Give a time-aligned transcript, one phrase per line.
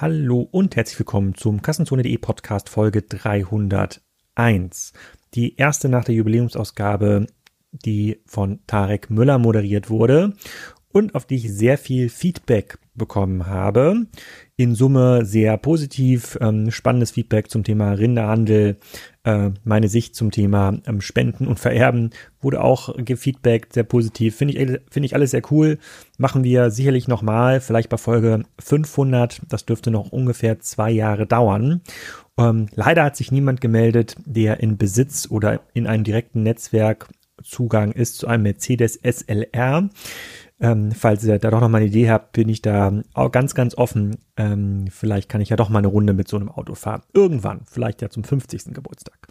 [0.00, 4.94] Hallo und herzlich willkommen zum Kassenzone.de Podcast Folge 301.
[5.34, 7.26] Die erste nach der Jubiläumsausgabe,
[7.70, 10.32] die von Tarek Müller moderiert wurde
[10.90, 14.06] und auf die ich sehr viel Feedback bekommen habe.
[14.56, 18.76] In Summe sehr positiv, ähm, spannendes Feedback zum Thema Rinderhandel,
[19.24, 24.36] äh, meine Sicht zum Thema ähm, Spenden und Vererben wurde auch gefeedbackt, sehr positiv.
[24.36, 25.78] Finde ich, finde ich alles sehr cool.
[26.18, 29.40] Machen wir sicherlich nochmal, vielleicht bei Folge 500.
[29.48, 31.80] Das dürfte noch ungefähr zwei Jahre dauern.
[32.38, 37.08] Ähm, leider hat sich niemand gemeldet, der in Besitz oder in einem direkten Netzwerk
[37.42, 39.88] Zugang ist zu einem Mercedes SLR.
[40.60, 43.54] Ähm, falls ihr da doch noch mal eine Idee habt, bin ich da auch ganz,
[43.54, 44.18] ganz offen.
[44.36, 47.02] Ähm, vielleicht kann ich ja doch mal eine Runde mit so einem Auto fahren.
[47.14, 48.74] Irgendwann, vielleicht ja zum 50.
[48.74, 49.28] Geburtstag.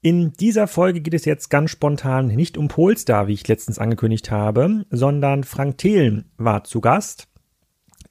[0.00, 4.30] In dieser Folge geht es jetzt ganz spontan nicht um Polestar, wie ich letztens angekündigt
[4.30, 7.28] habe, sondern Frank Thelen war zu Gast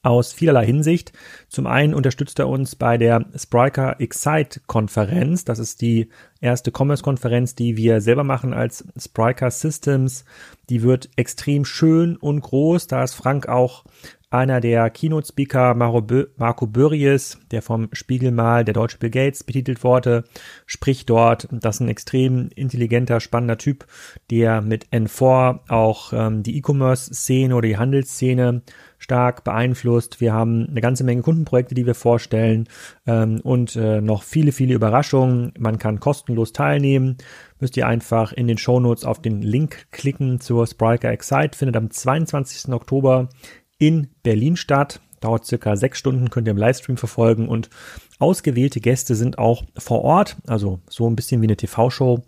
[0.07, 1.11] aus vielerlei Hinsicht.
[1.49, 5.43] Zum einen unterstützt er uns bei der Spriker Excite Konferenz.
[5.45, 10.23] Das ist die erste Commerce-Konferenz, die wir selber machen als Spriker Systems.
[10.69, 12.87] Die wird extrem schön und groß.
[12.87, 13.83] Da ist Frank auch
[14.29, 20.25] einer der Keynote-Speaker, Marco Börries, der vom Spiegel mal der deutsche Bill Gates betitelt wurde,
[20.65, 21.47] spricht dort.
[21.51, 23.85] Das ist ein extrem intelligenter, spannender Typ,
[24.29, 28.63] der mit N4 auch ähm, die E-Commerce-Szene oder die Handelsszene
[28.97, 30.21] stark beeinflusst.
[30.21, 32.67] Wir haben eine ganze Menge Kundenprojekte, die wir vorstellen
[33.05, 35.53] ähm, und äh, noch viele, viele Überraschungen.
[35.57, 37.17] Man kann kostenlos teilnehmen.
[37.59, 41.57] Müsst ihr einfach in den Shownotes auf den Link klicken zur Spriker Excite.
[41.57, 42.73] Findet am 22.
[42.73, 43.29] Oktober
[43.77, 44.99] in Berlin statt.
[45.19, 47.71] Dauert circa sechs Stunden, könnt ihr im Livestream verfolgen und
[48.19, 52.23] ausgewählte Gäste sind auch vor Ort, also so ein bisschen wie eine TV-Show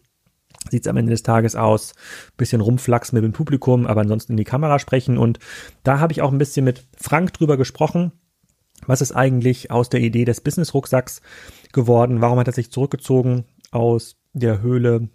[0.70, 1.94] sieht es am Ende des Tages aus.
[2.38, 5.18] Bisschen rumflachsen mit dem Publikum, aber ansonsten in die Kamera sprechen.
[5.18, 5.40] Und
[5.84, 8.12] da habe ich auch ein bisschen mit Frank drüber gesprochen.
[8.86, 11.22] Was ist eigentlich aus der Idee des Business-Rucksacks
[11.74, 12.22] geworden?
[12.22, 15.10] Warum hat er sich zurückgezogen aus der Höhle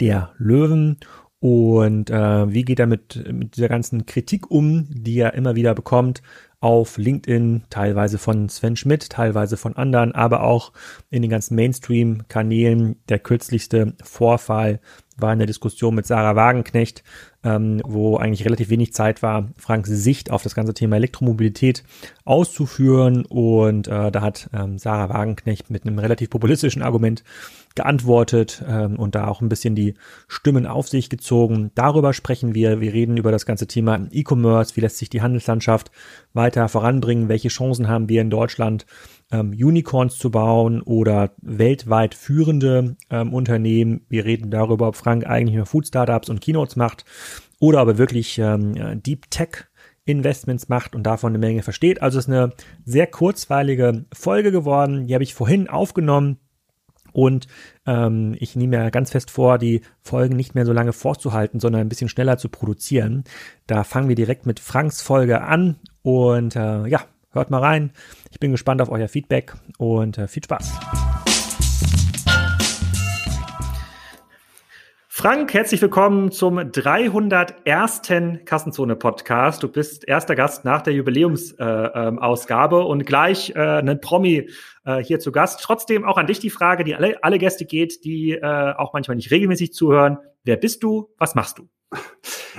[0.00, 0.98] der Löwen?
[1.40, 5.74] Und äh, wie geht er mit, mit dieser ganzen Kritik um, die er immer wieder
[5.74, 6.22] bekommt?
[6.64, 10.72] Auf LinkedIn, teilweise von Sven Schmidt, teilweise von anderen, aber auch
[11.10, 12.96] in den ganzen Mainstream-Kanälen.
[13.10, 14.80] Der kürzlichste Vorfall
[15.18, 17.04] war in der Diskussion mit Sarah Wagenknecht,
[17.44, 21.84] ähm, wo eigentlich relativ wenig Zeit war, Franks Sicht auf das ganze Thema Elektromobilität
[22.24, 23.26] auszuführen.
[23.26, 27.22] Und äh, da hat ähm, Sarah Wagenknecht mit einem relativ populistischen Argument
[27.74, 29.94] geantwortet ähm, und da auch ein bisschen die
[30.28, 31.70] Stimmen auf sich gezogen.
[31.74, 32.80] Darüber sprechen wir.
[32.80, 34.76] Wir reden über das ganze Thema E-Commerce.
[34.76, 35.90] Wie lässt sich die Handelslandschaft
[36.32, 37.28] weiter voranbringen?
[37.28, 38.86] Welche Chancen haben wir in Deutschland,
[39.30, 44.06] ähm, Unicorns zu bauen oder weltweit führende ähm, Unternehmen?
[44.08, 47.04] Wir reden darüber, ob Frank eigentlich nur Food Startups und Keynotes macht
[47.58, 49.66] oder ob er wirklich ähm, Deep Tech
[50.06, 52.02] Investments macht und davon eine Menge versteht.
[52.02, 52.52] Also es ist eine
[52.84, 55.06] sehr kurzweilige Folge geworden.
[55.06, 56.38] Die habe ich vorhin aufgenommen
[57.14, 57.46] und
[57.86, 61.82] ähm, ich nehme mir ganz fest vor, die Folgen nicht mehr so lange vorzuhalten, sondern
[61.82, 63.22] ein bisschen schneller zu produzieren.
[63.66, 67.02] Da fangen wir direkt mit Franks Folge an und äh, ja,
[67.34, 67.92] hört mal rein.
[68.30, 70.72] Ich bin gespannt auf euer Feedback und äh, viel Spaß.
[75.08, 78.02] Frank, herzlich willkommen zum 301.
[78.44, 79.62] Kassenzone-Podcast.
[79.62, 84.50] Du bist erster Gast nach der Jubiläumsausgabe äh, ähm, und gleich äh, ein Promi
[84.84, 85.60] äh, hier zu Gast.
[85.62, 89.16] Trotzdem auch an dich die Frage, die alle, alle Gäste geht, die äh, auch manchmal
[89.16, 90.18] nicht regelmäßig zuhören.
[90.42, 91.08] Wer bist du?
[91.16, 91.68] Was machst du?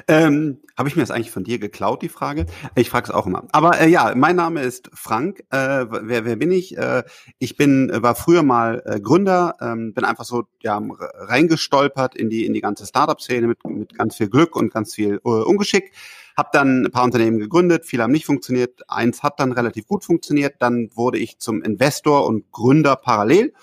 [0.08, 2.46] Ähm, Habe ich mir das eigentlich von dir geklaut, die Frage?
[2.76, 3.46] Ich frage es auch immer.
[3.52, 5.40] Aber äh, ja, mein Name ist Frank.
[5.52, 6.78] Äh, wer, wer bin ich?
[6.78, 7.04] Äh,
[7.40, 12.46] ich bin, war früher mal äh, Gründer, ähm, bin einfach so ja, reingestolpert in die,
[12.46, 15.94] in die ganze Startup-Szene mit, mit ganz viel Glück und ganz viel äh, Ungeschick.
[16.36, 20.04] Hab dann ein paar Unternehmen gegründet, viele haben nicht funktioniert, eins hat dann relativ gut
[20.04, 23.54] funktioniert, dann wurde ich zum Investor und Gründer parallel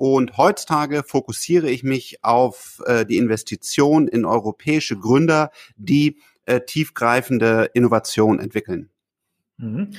[0.00, 6.16] und heutzutage fokussiere ich mich auf äh, die Investition in europäische Gründer, die
[6.46, 8.88] äh, tiefgreifende Innovation entwickeln.
[9.58, 9.90] Mhm.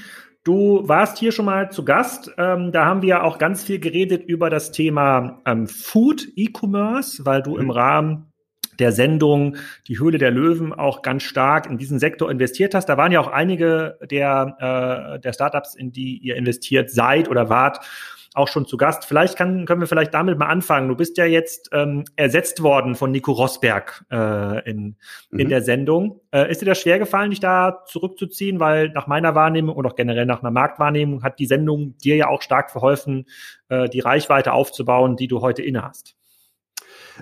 [0.44, 2.31] Du warst hier schon mal zu Gast.
[2.40, 7.44] Ähm, da haben wir auch ganz viel geredet über das Thema ähm, Food E-Commerce, weil
[7.44, 7.62] du mhm.
[7.62, 8.34] im Rahmen
[8.80, 12.88] der Sendung Die Höhle der Löwen auch ganz stark in diesen Sektor investiert hast.
[12.88, 17.50] Da waren ja auch einige der, äh, der Startups, in die ihr investiert seid oder
[17.50, 17.86] wart,
[18.33, 19.06] auch schon zu Gast.
[19.06, 20.88] Vielleicht kann, können wir vielleicht damit mal anfangen.
[20.88, 24.95] Du bist ja jetzt ähm, ersetzt worden von Nico Rosberg äh, in,
[25.31, 25.50] in mhm.
[25.50, 26.22] der Sendung.
[26.31, 28.60] Äh, ist dir das schwer gefallen, dich da zurückzuziehen?
[28.60, 32.28] Weil nach meiner Wahrnehmung und auch generell nach einer Marktwahrnehmung hat die Sendung dir ja
[32.28, 33.28] auch stark verholfen,
[33.68, 36.16] äh, die Reichweite aufzubauen, die du heute inne hast.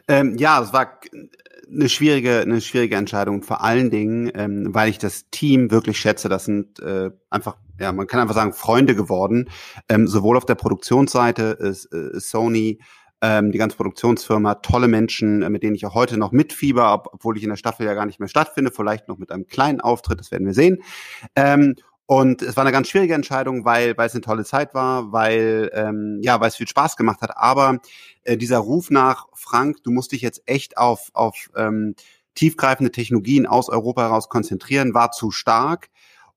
[0.07, 0.99] Ähm, ja, es war
[1.71, 3.41] eine schwierige, eine schwierige Entscheidung.
[3.41, 6.29] Vor allen Dingen, ähm, weil ich das Team wirklich schätze.
[6.29, 9.49] Das sind äh, einfach ja, man kann einfach sagen, Freunde geworden.
[9.87, 12.79] Ähm, sowohl auf der Produktionsseite ist, ist Sony,
[13.21, 17.09] ähm, die ganze Produktionsfirma, tolle Menschen, äh, mit denen ich auch heute noch mitfieber, ob,
[17.13, 19.81] obwohl ich in der Staffel ja gar nicht mehr stattfinde, vielleicht noch mit einem kleinen
[19.81, 20.81] Auftritt, das werden wir sehen.
[21.35, 25.11] Ähm, und es war eine ganz schwierige Entscheidung, weil, weil es eine tolle Zeit war,
[25.11, 27.37] weil, ähm, ja, weil es viel Spaß gemacht hat.
[27.37, 27.77] Aber
[28.23, 31.93] äh, dieser Ruf nach, Frank, du musst dich jetzt echt auf, auf ähm,
[32.33, 35.89] tiefgreifende Technologien aus Europa heraus konzentrieren, war zu stark.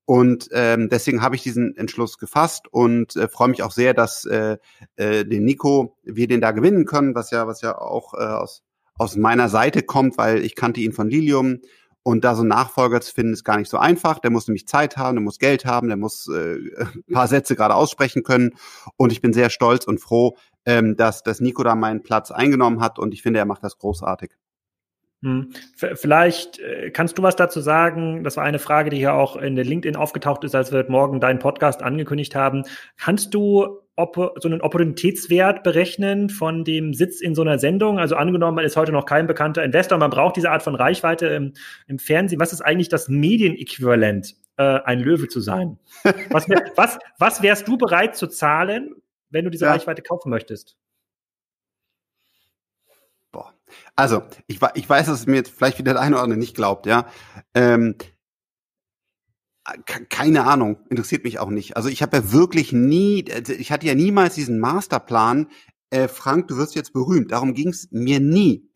[0.05, 4.25] Und ähm, deswegen habe ich diesen Entschluss gefasst und äh, freue mich auch sehr, dass
[4.25, 4.59] äh,
[4.97, 8.63] äh, den Nico wir den da gewinnen können, was ja was ja auch äh, aus
[8.99, 11.61] aus meiner Seite kommt, weil ich kannte ihn von Lilium
[12.03, 14.19] und da so einen Nachfolger zu finden ist gar nicht so einfach.
[14.19, 17.55] Der muss nämlich Zeit haben, der muss Geld haben, der muss äh, ein paar Sätze
[17.57, 18.55] gerade aussprechen können
[18.97, 22.81] und ich bin sehr stolz und froh, ähm, dass dass Nico da meinen Platz eingenommen
[22.81, 24.33] hat und ich finde, er macht das großartig.
[25.23, 25.53] Hm.
[25.77, 28.25] Vielleicht äh, kannst du was dazu sagen.
[28.25, 31.21] Das war eine Frage, die hier auch in der LinkedIn aufgetaucht ist, als wir morgen
[31.21, 32.65] deinen Podcast angekündigt haben.
[32.99, 37.99] Kannst du so einen Opportunitätswert berechnen von dem Sitz in so einer Sendung?
[37.99, 41.27] Also angenommen, man ist heute noch kein bekannter Investor, man braucht diese Art von Reichweite
[41.27, 41.53] im,
[41.87, 42.41] im Fernsehen.
[42.41, 45.79] Was ist eigentlich das Medienäquivalent, äh, ein Löwe zu sein?
[46.31, 48.95] Was, wär, was, was wärst du bereit zu zahlen,
[49.31, 49.73] wenn du diese ja.
[49.73, 50.77] Reichweite kaufen möchtest?
[53.97, 56.55] Also, ich, ich weiß, dass es mir jetzt vielleicht wieder der eine oder andere nicht
[56.55, 57.07] glaubt, ja.
[57.55, 57.97] Ähm,
[60.09, 61.77] keine Ahnung, interessiert mich auch nicht.
[61.77, 65.47] Also ich habe ja wirklich nie, also ich hatte ja niemals diesen Masterplan,
[65.91, 67.31] äh, Frank, du wirst jetzt berühmt.
[67.33, 68.69] Darum ging es mir nie.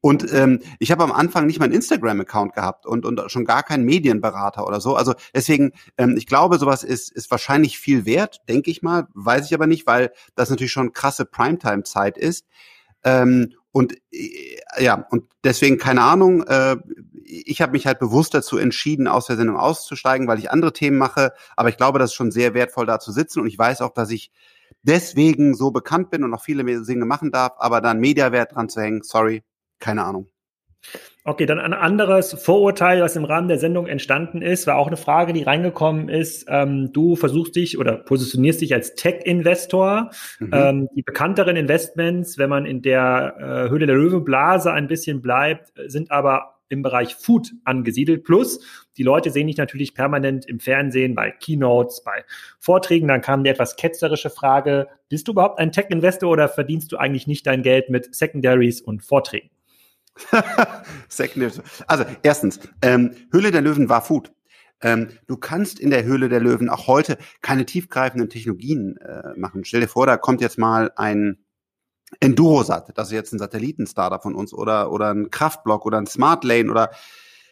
[0.00, 3.62] Und ähm, ich habe am Anfang nicht mal einen Instagram-Account gehabt und, und schon gar
[3.62, 4.96] keinen Medienberater oder so.
[4.96, 9.46] Also deswegen, ähm, ich glaube, sowas ist, ist wahrscheinlich viel wert, denke ich mal, weiß
[9.46, 12.46] ich aber nicht, weil das natürlich schon krasse Primetime-Zeit ist.
[13.04, 16.44] Ähm, und äh, ja, und deswegen keine Ahnung.
[16.44, 16.76] Äh,
[17.24, 20.96] ich habe mich halt bewusst dazu entschieden, aus der Sendung auszusteigen, weil ich andere Themen
[20.96, 21.32] mache.
[21.56, 23.40] Aber ich glaube, das ist schon sehr wertvoll, da zu sitzen.
[23.40, 24.30] Und ich weiß auch, dass ich
[24.82, 27.54] deswegen so bekannt bin und noch viele Dinge machen darf.
[27.58, 29.42] Aber da einen Mediawert dran zu hängen, sorry,
[29.80, 30.28] keine Ahnung.
[31.26, 34.98] Okay, dann ein anderes Vorurteil, was im Rahmen der Sendung entstanden ist, war auch eine
[34.98, 36.44] Frage, die reingekommen ist.
[36.48, 40.10] Ähm, du versuchst dich oder positionierst dich als Tech-Investor.
[40.38, 40.50] Mhm.
[40.52, 45.72] Ähm, die bekannteren Investments, wenn man in der äh, Höhle der Löwenblase ein bisschen bleibt,
[45.86, 48.24] sind aber im Bereich Food angesiedelt.
[48.24, 48.60] Plus,
[48.98, 52.24] die Leute sehen dich natürlich permanent im Fernsehen, bei Keynotes, bei
[52.58, 53.08] Vorträgen.
[53.08, 57.26] Dann kam die etwas ketzerische Frage, bist du überhaupt ein Tech-Investor oder verdienst du eigentlich
[57.26, 59.48] nicht dein Geld mit Secondaries und Vorträgen?
[61.86, 64.32] also erstens, ähm, Höhle der Löwen war Food.
[64.80, 69.64] Ähm, du kannst in der Höhle der Löwen auch heute keine tiefgreifenden Technologien äh, machen.
[69.64, 71.38] Stell dir vor, da kommt jetzt mal ein
[72.20, 76.44] Endurosat, das ist jetzt ein Satellitenstarter von uns, oder, oder ein Kraftblock oder ein Smart
[76.44, 76.90] Lane oder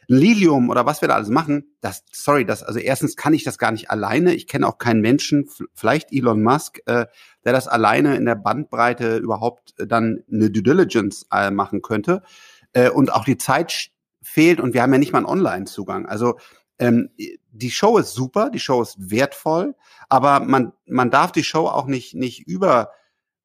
[0.08, 1.74] ein Lilium oder was wir da alles machen.
[1.80, 4.34] Das, sorry, das, also erstens kann ich das gar nicht alleine.
[4.34, 7.06] Ich kenne auch keinen Menschen, vielleicht Elon Musk, äh,
[7.44, 12.22] der das alleine in der Bandbreite überhaupt dann eine Due Diligence äh, machen könnte
[12.72, 13.90] äh, und auch die Zeit
[14.22, 16.06] fehlt und wir haben ja nicht mal einen Online-Zugang.
[16.06, 16.38] Also
[16.78, 17.10] ähm,
[17.50, 19.74] die Show ist super, die Show ist wertvoll,
[20.08, 22.90] aber man, man darf die Show auch nicht, nicht über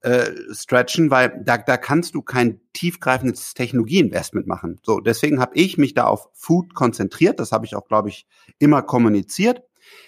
[0.01, 4.79] äh, stretchen, weil da, da kannst du kein tiefgreifendes Technologieinvestment machen.
[4.83, 7.39] So, deswegen habe ich mich da auf Food konzentriert.
[7.39, 8.27] Das habe ich auch, glaube ich,
[8.59, 9.63] immer kommuniziert.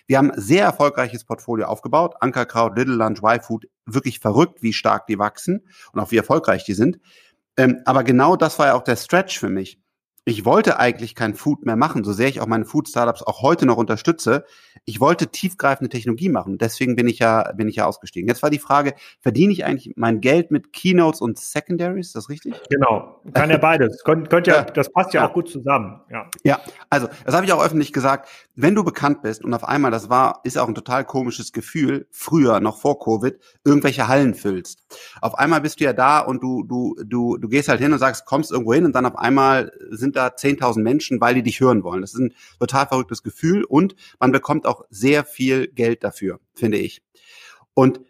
[0.07, 2.15] Wir haben sehr erfolgreiches Portfolio aufgebaut.
[2.19, 6.73] Ankerkraut, Little Lunch, Y-Food, wirklich verrückt, wie stark die wachsen und auch wie erfolgreich die
[6.73, 6.99] sind.
[7.57, 9.81] Ähm, aber genau das war ja auch der Stretch für mich.
[10.29, 13.65] Ich wollte eigentlich kein Food mehr machen, so sehr ich auch meine Food-Startups auch heute
[13.65, 14.45] noch unterstütze.
[14.85, 16.59] Ich wollte tiefgreifende Technologie machen.
[16.59, 18.27] Deswegen bin ich ja, bin ich ja ausgestiegen.
[18.27, 22.07] Jetzt war die Frage, verdiene ich eigentlich mein Geld mit Keynotes und Secondaries?
[22.07, 22.53] Ist das richtig?
[22.69, 23.21] Genau.
[23.33, 24.03] Kann ja beides.
[24.03, 25.99] Könnt, könnt ja, ja, das passt ja, ja, auch gut zusammen.
[26.11, 26.29] Ja.
[26.43, 26.59] Ja.
[26.91, 28.29] Also, das habe ich auch öffentlich gesagt.
[28.61, 32.07] Wenn du bekannt bist und auf einmal, das war, ist auch ein total komisches Gefühl,
[32.11, 34.83] früher, noch vor Covid, irgendwelche Hallen füllst.
[35.21, 37.99] Auf einmal bist du ja da und du, du, du, du gehst halt hin und
[37.99, 41.61] sagst, kommst irgendwo hin und dann auf einmal sind da 10.000 Menschen, weil die dich
[41.61, 42.01] hören wollen.
[42.01, 46.79] Das ist ein total verrücktes Gefühl und man bekommt auch sehr viel Geld dafür, finde
[46.79, 47.01] ich.
[47.73, 48.01] Und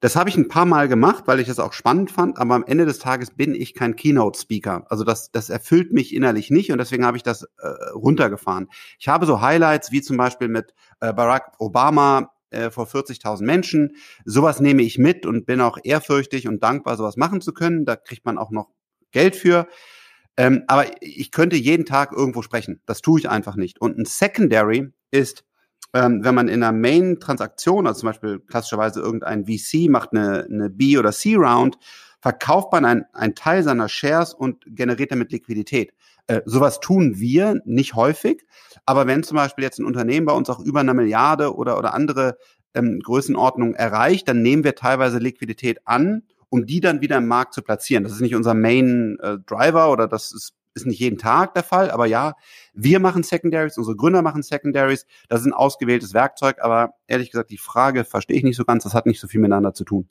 [0.00, 2.64] das habe ich ein paar Mal gemacht, weil ich das auch spannend fand, aber am
[2.64, 4.86] Ende des Tages bin ich kein Keynote-Speaker.
[4.90, 8.68] Also das, das erfüllt mich innerlich nicht und deswegen habe ich das äh, runtergefahren.
[8.98, 13.96] Ich habe so Highlights wie zum Beispiel mit äh, Barack Obama äh, vor 40.000 Menschen.
[14.26, 17.86] Sowas nehme ich mit und bin auch ehrfürchtig und dankbar, sowas machen zu können.
[17.86, 18.68] Da kriegt man auch noch
[19.12, 19.66] Geld für.
[20.36, 22.82] Ähm, aber ich könnte jeden Tag irgendwo sprechen.
[22.84, 23.80] Das tue ich einfach nicht.
[23.80, 25.45] Und ein Secondary ist,
[25.96, 30.68] ähm, wenn man in einer Main-Transaktion, also zum Beispiel klassischerweise irgendein VC macht eine, eine
[30.68, 31.78] B- oder C-Round,
[32.20, 35.94] verkauft man einen Teil seiner Shares und generiert damit Liquidität.
[36.26, 38.44] Äh, sowas tun wir nicht häufig,
[38.84, 41.94] aber wenn zum Beispiel jetzt ein Unternehmen bei uns auch über eine Milliarde oder, oder
[41.94, 42.36] andere
[42.74, 47.54] ähm, Größenordnung erreicht, dann nehmen wir teilweise Liquidität an, um die dann wieder im Markt
[47.54, 48.02] zu platzieren.
[48.02, 51.64] Das ist nicht unser Main äh, Driver oder das ist ist nicht jeden Tag der
[51.64, 52.34] Fall, aber ja,
[52.74, 57.50] wir machen Secondaries, unsere Gründer machen Secondaries, das ist ein ausgewähltes Werkzeug, aber ehrlich gesagt,
[57.50, 60.08] die Frage verstehe ich nicht so ganz, das hat nicht so viel miteinander zu tun.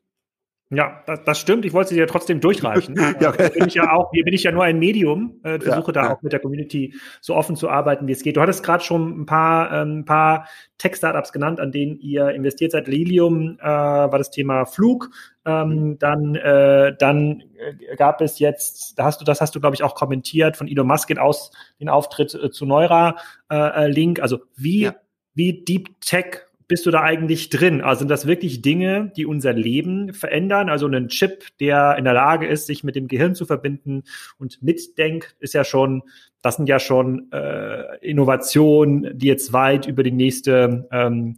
[0.71, 1.63] Ja, das, das stimmt.
[1.63, 2.95] Ich wollte sie dir trotzdem durchreichen.
[3.19, 3.51] ja, okay.
[3.53, 6.03] bin ich ja auch, hier bin ich ja nur ein Medium, äh, versuche ja, da
[6.03, 6.13] ja.
[6.13, 8.35] auch mit der Community so offen zu arbeiten, wie es geht.
[8.35, 10.47] Du hattest gerade schon ein paar, ähm, ein paar
[10.79, 12.87] Tech-Startups genannt, an denen ihr investiert seid.
[12.87, 15.11] Lilium äh, war das Thema Flug.
[15.45, 19.75] Ähm, dann, äh, dann äh, gab es jetzt, da hast du, das hast du, glaube
[19.75, 23.17] ich, auch kommentiert von Elon Musk aus den Auftritt äh, zu Neura
[23.51, 24.19] äh, Link.
[24.19, 24.95] Also wie, ja.
[25.35, 27.81] wie Deep Tech bist du da eigentlich drin?
[27.81, 30.69] Also sind das wirklich Dinge, die unser Leben verändern?
[30.69, 34.03] Also ein Chip, der in der Lage ist, sich mit dem Gehirn zu verbinden
[34.37, 36.03] und mitdenkt, ist ja schon,
[36.41, 41.37] das sind ja schon äh, Innovationen, die jetzt weit über die nächste ähm,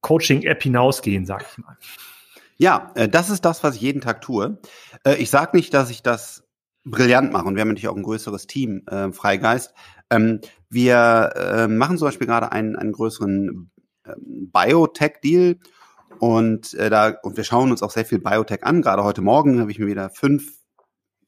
[0.00, 1.76] Coaching-App hinausgehen, sag ich mal.
[2.56, 4.58] Ja, äh, das ist das, was ich jeden Tag tue.
[5.04, 6.44] Äh, ich sage nicht, dass ich das
[6.84, 9.74] brillant mache und wir haben natürlich auch ein größeres Team, äh, Freigeist.
[10.10, 13.70] Ähm, wir äh, machen zum Beispiel gerade einen, einen größeren
[14.16, 15.58] Biotech-Deal.
[16.18, 18.82] Und äh, da, und wir schauen uns auch sehr viel Biotech an.
[18.82, 20.58] Gerade heute Morgen habe ich mir wieder fünf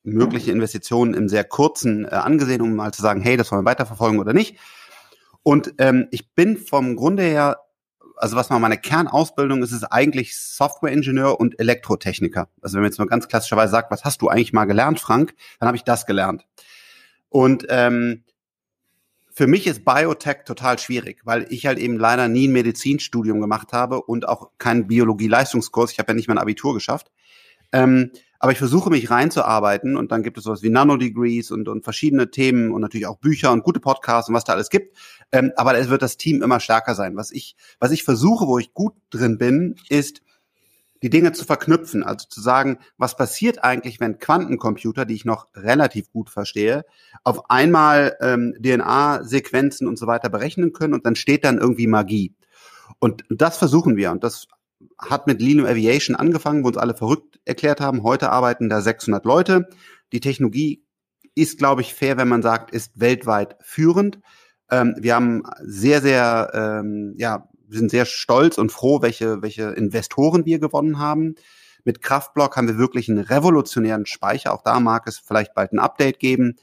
[0.03, 3.71] mögliche Investitionen im sehr kurzen äh, angesehen, um mal zu sagen, hey, das wollen wir
[3.71, 4.57] weiterverfolgen oder nicht.
[5.43, 7.61] Und ähm, ich bin vom Grunde her,
[8.17, 12.49] also was mal meine Kernausbildung ist, ist eigentlich Software-Ingenieur und Elektrotechniker.
[12.61, 15.35] Also wenn man jetzt mal ganz klassischerweise sagt, was hast du eigentlich mal gelernt, Frank,
[15.59, 16.47] dann habe ich das gelernt.
[17.29, 18.25] Und ähm,
[19.41, 23.73] für mich ist Biotech total schwierig, weil ich halt eben leider nie ein Medizinstudium gemacht
[23.73, 25.93] habe und auch keinen Biologie-Leistungskurs.
[25.93, 27.11] Ich habe ja nicht mein Abitur geschafft.
[27.73, 31.85] Ähm, aber ich versuche mich reinzuarbeiten und dann gibt es sowas wie Nanodegrees und, und
[31.85, 34.95] verschiedene Themen und natürlich auch Bücher und gute Podcasts und was da alles gibt.
[35.33, 37.17] Ähm, aber es wird das Team immer stärker sein.
[37.17, 40.21] Was ich, was ich versuche, wo ich gut drin bin, ist
[41.03, 45.49] die Dinge zu verknüpfen, also zu sagen, was passiert eigentlich, wenn Quantencomputer, die ich noch
[45.55, 46.85] relativ gut verstehe,
[47.25, 52.35] auf einmal ähm, DNA-Sequenzen und so weiter berechnen können und dann steht dann irgendwie Magie.
[52.99, 54.47] Und das versuchen wir und das
[54.99, 58.03] hat mit Lino Aviation angefangen, wo uns alle verrückt erklärt haben.
[58.03, 59.69] Heute arbeiten da 600 Leute.
[60.13, 60.85] Die Technologie
[61.35, 64.21] ist, glaube ich, fair, wenn man sagt, ist weltweit führend.
[64.71, 69.71] Ähm, wir haben sehr, sehr ähm, ja, wir sind sehr stolz und froh, welche, welche
[69.71, 71.37] Investoren wir gewonnen haben.
[71.85, 74.53] Mit Kraftblock haben wir wirklich einen revolutionären Speicher.
[74.53, 76.57] Auch da mag es vielleicht bald ein Update geben.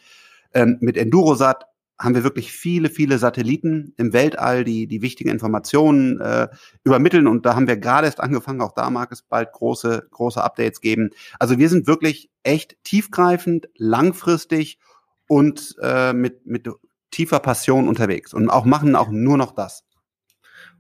[0.53, 1.65] Ähm, mit Endurosat
[1.99, 6.47] haben wir wirklich viele, viele Satelliten im Weltall, die die wichtigen Informationen äh,
[6.83, 7.25] übermitteln.
[7.25, 8.61] Und da haben wir gerade erst angefangen.
[8.61, 11.09] Auch da mag es bald große, große Updates geben.
[11.39, 14.77] Also wir sind wirklich echt tiefgreifend, langfristig
[15.27, 16.69] und äh, mit, mit
[17.09, 19.87] tiefer Passion unterwegs und auch machen auch nur noch das.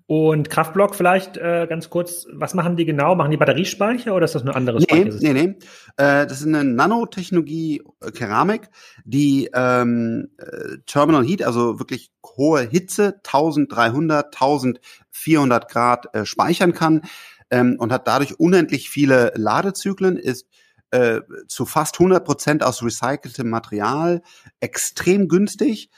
[0.07, 3.15] Und Kraftblock vielleicht äh, ganz kurz, was machen die genau?
[3.15, 5.57] Machen die Batteriespeicher oder ist das ein anderes nee, Nee, nee.
[5.97, 8.69] Äh, das ist eine Nanotechnologie äh, Keramik,
[9.03, 17.01] die ähm, äh, Terminal Heat, also wirklich hohe Hitze, 1300, 1400 Grad äh, speichern kann
[17.49, 20.47] ähm, und hat dadurch unendlich viele Ladezyklen, ist
[20.91, 24.21] äh, zu fast 100 Prozent aus recyceltem Material,
[24.61, 25.89] extrem günstig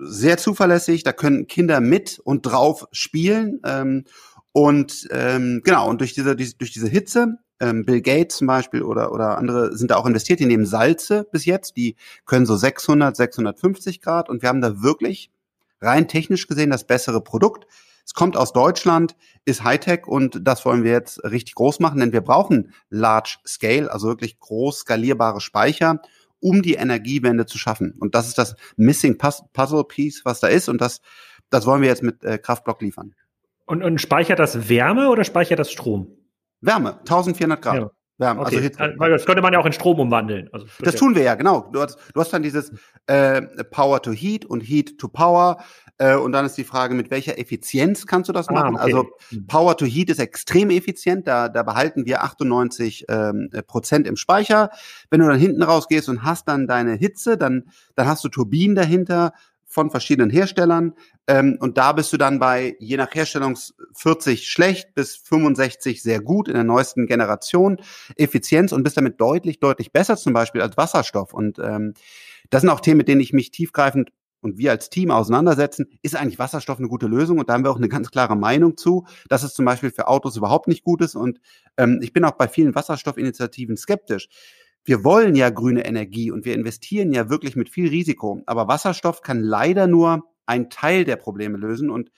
[0.00, 3.60] sehr zuverlässig, da können Kinder mit und drauf spielen.
[3.64, 4.04] Ähm,
[4.52, 9.12] und ähm, genau, und durch diese, durch diese Hitze, ähm, Bill Gates zum Beispiel oder,
[9.12, 13.16] oder andere sind da auch investiert, die nehmen Salze bis jetzt, die können so 600,
[13.16, 14.28] 650 Grad.
[14.28, 15.30] Und wir haben da wirklich
[15.80, 17.66] rein technisch gesehen das bessere Produkt.
[18.04, 19.14] Es kommt aus Deutschland,
[19.44, 23.92] ist Hightech und das wollen wir jetzt richtig groß machen, denn wir brauchen Large Scale,
[23.92, 26.00] also wirklich groß skalierbare Speicher
[26.40, 27.94] um die Energiewende zu schaffen.
[27.98, 30.68] Und das ist das Missing Puzzle Piece, was da ist.
[30.68, 31.00] Und das,
[31.50, 33.14] das wollen wir jetzt mit äh, Kraftblock liefern.
[33.66, 36.08] Und, und speichert das Wärme oder speichert das Strom?
[36.60, 37.76] Wärme, 1400 Grad.
[37.76, 37.90] Ja.
[38.18, 38.56] Wärme, okay.
[38.56, 38.94] also Hitze.
[38.98, 40.48] Weil das könnte man ja auch in Strom umwandeln.
[40.52, 41.70] Also das tun wir ja, genau.
[41.72, 42.72] Du hast, du hast dann dieses
[43.06, 45.62] äh, Power to Heat und Heat to Power.
[46.00, 48.76] Äh, und dann ist die Frage, mit welcher Effizienz kannst du das ah, machen?
[48.76, 48.84] Okay.
[48.84, 49.10] Also.
[49.46, 54.70] Power to Heat ist extrem effizient, da, da behalten wir 98 ähm, Prozent im Speicher.
[55.10, 57.64] Wenn du dann hinten rausgehst und hast dann deine Hitze, dann,
[57.96, 59.34] dann hast du Turbinen dahinter
[59.66, 60.94] von verschiedenen Herstellern.
[61.26, 63.58] Ähm, und da bist du dann bei, je nach Herstellung
[63.94, 67.76] 40 schlecht bis 65 sehr gut in der neuesten Generation
[68.16, 71.34] Effizienz und bist damit deutlich, deutlich besser zum Beispiel als Wasserstoff.
[71.34, 71.92] Und ähm,
[72.48, 74.10] das sind auch Themen, mit denen ich mich tiefgreifend
[74.40, 77.38] und wir als Team auseinandersetzen, ist eigentlich Wasserstoff eine gute Lösung?
[77.38, 80.08] Und da haben wir auch eine ganz klare Meinung zu, dass es zum Beispiel für
[80.08, 81.14] Autos überhaupt nicht gut ist.
[81.14, 81.40] Und
[81.76, 84.28] ähm, ich bin auch bei vielen Wasserstoffinitiativen skeptisch.
[84.84, 88.42] wir wollen ja grüne Energie und wir investieren ja wirklich mit viel Risiko.
[88.46, 92.10] Aber Wasserstoff kann leider nur einen Teil der Probleme lösen und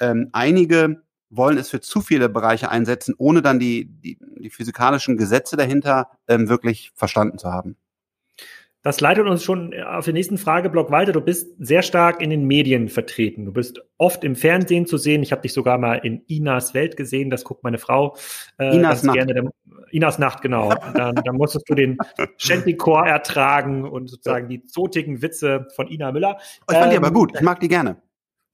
[0.00, 5.16] ähm, einige wollen es für zu viele Bereiche einsetzen, ohne dann die, die, die physikalischen
[5.16, 7.76] Gesetze dahinter ähm, wirklich verstanden zu haben.
[8.82, 11.12] Das leitet uns schon auf den nächsten Frageblock weiter.
[11.12, 13.44] Du bist sehr stark in den Medien vertreten.
[13.44, 15.22] Du bist oft im Fernsehen zu sehen.
[15.22, 17.28] Ich habe dich sogar mal in Inas Welt gesehen.
[17.28, 18.16] Das guckt meine Frau
[18.58, 19.16] äh, Inas Nacht.
[19.16, 19.34] gerne.
[19.34, 19.50] Der,
[19.90, 20.70] Inas Nacht, genau.
[20.94, 21.98] dann, dann musstest du den
[22.38, 26.38] Shanty-Chor ertragen und sozusagen die zotigen Witze von Ina Müller.
[26.40, 27.32] Ich fand ähm, die aber gut.
[27.34, 28.00] Ich mag die gerne.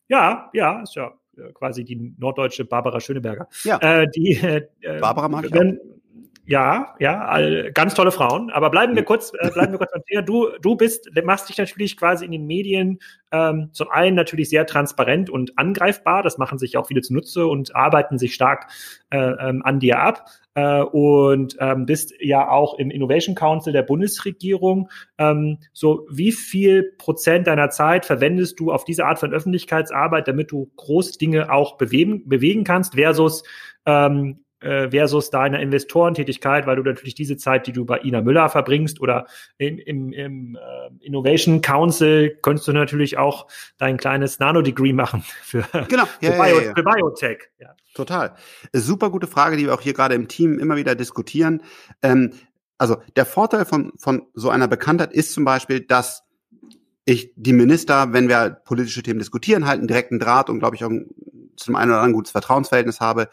[0.09, 3.49] Ja, ja, ist ja äh, quasi die norddeutsche Barbara Schöneberger.
[3.63, 3.79] Ja.
[3.79, 5.63] Äh, die, äh, Barbara mag ich auch.
[6.49, 8.51] Ja, ja, ganz tolle Frauen.
[8.51, 10.23] Aber bleiben wir kurz, äh, bleiben wir kurz beim Thema.
[10.23, 13.01] Du, du bist, machst dich natürlich quasi in den Medien
[13.33, 16.23] ähm, zum einen natürlich sehr transparent und angreifbar.
[16.23, 18.71] Das machen sich auch viele zunutze und arbeiten sich stark
[19.11, 20.27] äh, ähm, an dir ab.
[20.55, 24.89] Äh, und ähm, bist ja auch im Innovation Council der Bundesregierung.
[25.19, 30.53] Ähm, so, wie viel Prozent deiner Zeit verwendest du auf diese Art von Öffentlichkeitsarbeit, damit
[30.53, 33.43] du große Dinge auch bewegen, bewegen kannst, versus
[33.85, 38.49] ähm, äh, versus deiner Investorentätigkeit, weil du natürlich diese Zeit, die du bei Ina Müller
[38.49, 39.27] verbringst oder
[39.59, 43.47] im, im, im äh, Innovation Council, könntest du natürlich auch
[43.79, 46.05] dein kleines Nano-Degree machen für, genau.
[46.21, 46.75] ja, für, Bio, ja, ja.
[46.75, 47.39] für Biotech.
[47.59, 47.75] Ja.
[47.95, 48.35] Total.
[48.73, 51.63] Super gute Frage, die wir auch hier gerade im Team immer wieder diskutieren.
[52.03, 52.33] Ähm,
[52.79, 56.25] also der Vorteil von, von so einer Bekanntheit ist zum Beispiel, dass
[57.07, 60.85] ich die Minister, wenn wir politische Themen diskutieren, halt einen direkten Draht und glaube ich
[60.85, 60.91] auch
[61.57, 63.29] zum einen oder anderen gutes Vertrauensverhältnis habe.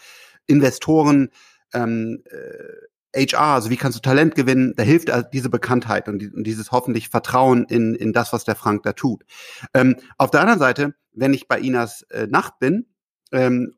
[0.47, 1.29] Investoren,
[1.73, 6.19] ähm, äh, HR, also wie kannst du Talent gewinnen, da hilft also diese Bekanntheit und,
[6.19, 9.23] die, und, dieses hoffentlich Vertrauen in, in das, was der Frank da tut.
[9.73, 12.87] Ähm, auf der anderen Seite, wenn ich bei Inas äh, Nacht bin,
[13.31, 13.75] ähm,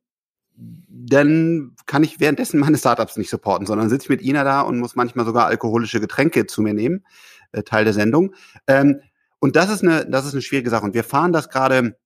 [0.58, 4.80] dann kann ich währenddessen meine Startups nicht supporten, sondern sitze ich mit Ina da und
[4.80, 7.06] muss manchmal sogar alkoholische Getränke zu mir nehmen,
[7.52, 8.34] äh, Teil der Sendung.
[8.68, 9.02] Ähm,
[9.40, 10.86] und das ist eine, das ist eine schwierige Sache.
[10.86, 11.98] Und wir fahren das gerade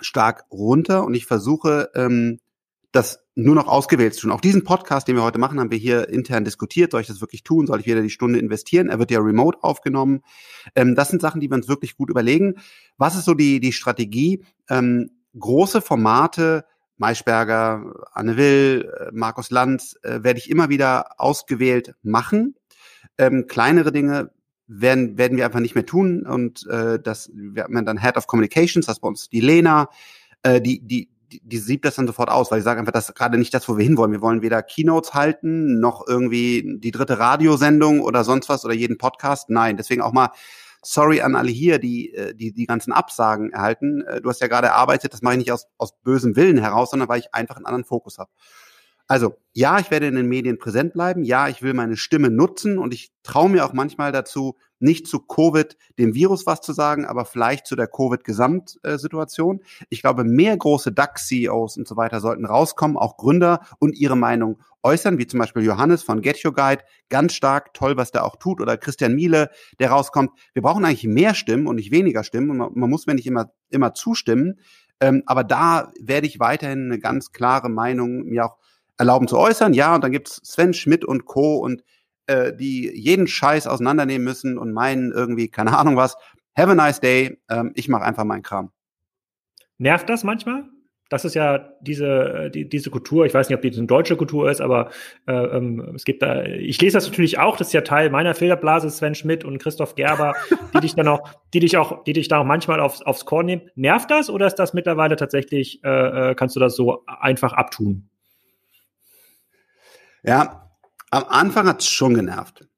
[0.00, 2.40] stark runter und ich versuche, ähm,
[2.92, 4.32] das nur noch ausgewählt zu tun.
[4.32, 6.92] Auch diesen Podcast, den wir heute machen, haben wir hier intern diskutiert.
[6.92, 7.66] Soll ich das wirklich tun?
[7.66, 8.88] Soll ich wieder die Stunde investieren?
[8.88, 10.22] Er wird ja remote aufgenommen.
[10.74, 12.54] Ähm, das sind Sachen, die wir uns wirklich gut überlegen.
[12.96, 14.44] Was ist so die, die Strategie?
[14.68, 16.64] Ähm, große Formate,
[16.96, 22.56] Maischberger, Anne Will, äh, Markus Lanz, äh, werde ich immer wieder ausgewählt machen.
[23.18, 24.30] Ähm, kleinere Dinge
[24.66, 26.26] werden, werden wir einfach nicht mehr tun.
[26.26, 29.88] Und äh, das, wir haben dann Head of Communications, das ist bei uns die Lena,
[30.42, 33.08] äh, die, die, die, die sieht das dann sofort aus, weil ich sage einfach, das
[33.08, 34.12] ist gerade nicht das, wo wir hinwollen.
[34.12, 38.98] Wir wollen weder Keynotes halten, noch irgendwie die dritte Radiosendung oder sonst was oder jeden
[38.98, 39.50] Podcast.
[39.50, 40.30] Nein, deswegen auch mal
[40.82, 44.02] sorry an alle hier, die äh, die, die ganzen Absagen erhalten.
[44.02, 46.90] Äh, du hast ja gerade erarbeitet, das mache ich nicht aus, aus bösem Willen heraus,
[46.90, 48.30] sondern weil ich einfach einen anderen Fokus habe.
[49.06, 51.24] Also, ja, ich werde in den Medien präsent bleiben.
[51.24, 55.20] Ja, ich will meine Stimme nutzen und ich traue mir auch manchmal dazu, nicht zu
[55.20, 59.60] Covid, dem Virus was zu sagen, aber vielleicht zu der Covid-Gesamtsituation.
[59.88, 64.58] Ich glaube, mehr große DAX-CEOs und so weiter sollten rauskommen, auch Gründer und ihre Meinung
[64.82, 66.82] äußern, wie zum Beispiel Johannes von Get Your Guide.
[67.08, 68.60] Ganz stark, toll, was der auch tut.
[68.60, 70.30] Oder Christian Miele, der rauskommt.
[70.54, 72.50] Wir brauchen eigentlich mehr Stimmen und nicht weniger Stimmen.
[72.50, 74.60] Und man, muss mir nicht immer, immer zustimmen.
[75.00, 78.56] Ähm, aber da werde ich weiterhin eine ganz klare Meinung mir auch
[78.96, 79.74] erlauben zu äußern.
[79.74, 81.56] Ja, und dann gibt's Sven Schmidt und Co.
[81.56, 81.82] und
[82.28, 86.16] äh, die jeden Scheiß auseinandernehmen müssen und meinen irgendwie, keine Ahnung was.
[86.56, 87.40] Have a nice day.
[87.50, 88.70] Ähm, ich mache einfach meinen Kram.
[89.78, 90.64] Nervt das manchmal?
[91.08, 94.16] Das ist ja diese, äh, die, diese Kultur, ich weiß nicht, ob die eine deutsche
[94.16, 94.90] Kultur ist, aber
[95.26, 98.34] äh, ähm, es gibt da, ich lese das natürlich auch, das ist ja Teil meiner
[98.34, 100.34] Filterblase, Sven Schmidt und Christoph Gerber,
[100.74, 103.46] die dich dann auch, die dich auch, die dich da auch manchmal aufs, aufs Korn
[103.46, 103.70] nehmen.
[103.74, 108.10] Nervt das oder ist das mittlerweile tatsächlich, äh, äh kannst du das so einfach abtun?
[110.22, 110.67] Ja,
[111.10, 112.68] am Anfang hat's schon genervt.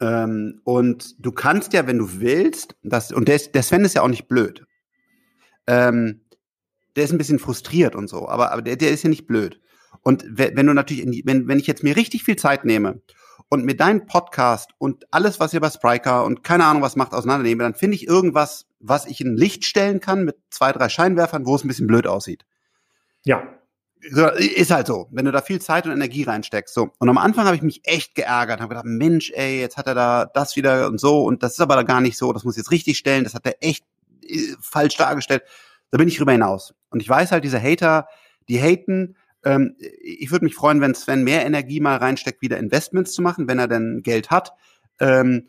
[0.00, 4.02] Ähm, und du kannst ja, wenn du willst, das, und der, der Sven ist ja
[4.02, 4.66] auch nicht blöd.
[5.66, 6.22] Ähm,
[6.96, 9.60] der ist ein bisschen frustriert und so, aber, aber der, der ist ja nicht blöd.
[10.02, 13.02] Und wenn du natürlich, die, wenn, wenn ich jetzt mir richtig viel Zeit nehme
[13.48, 17.12] und mir deinen Podcast und alles, was ihr bei Spriker und keine Ahnung was macht,
[17.12, 21.46] auseinandernehme, dann finde ich irgendwas, was ich in Licht stellen kann mit zwei, drei Scheinwerfern,
[21.46, 22.44] wo es ein bisschen blöd aussieht.
[23.24, 23.42] Ja,
[24.00, 26.74] ist halt so, wenn du da viel Zeit und Energie reinsteckst.
[26.74, 26.90] So.
[26.98, 29.94] Und am Anfang habe ich mich echt geärgert, habe gedacht, Mensch, ey, jetzt hat er
[29.94, 32.54] da das wieder und so und das ist aber da gar nicht so, das muss
[32.54, 33.84] ich jetzt richtig stellen, das hat er echt
[34.22, 35.42] äh, falsch dargestellt.
[35.90, 36.74] Da bin ich rüber hinaus.
[36.90, 38.08] Und ich weiß halt, diese Hater,
[38.48, 43.12] die haten, ähm, ich würde mich freuen, wenn Sven mehr Energie mal reinsteckt, wieder Investments
[43.12, 44.52] zu machen, wenn er denn Geld hat.
[45.00, 45.48] Ähm,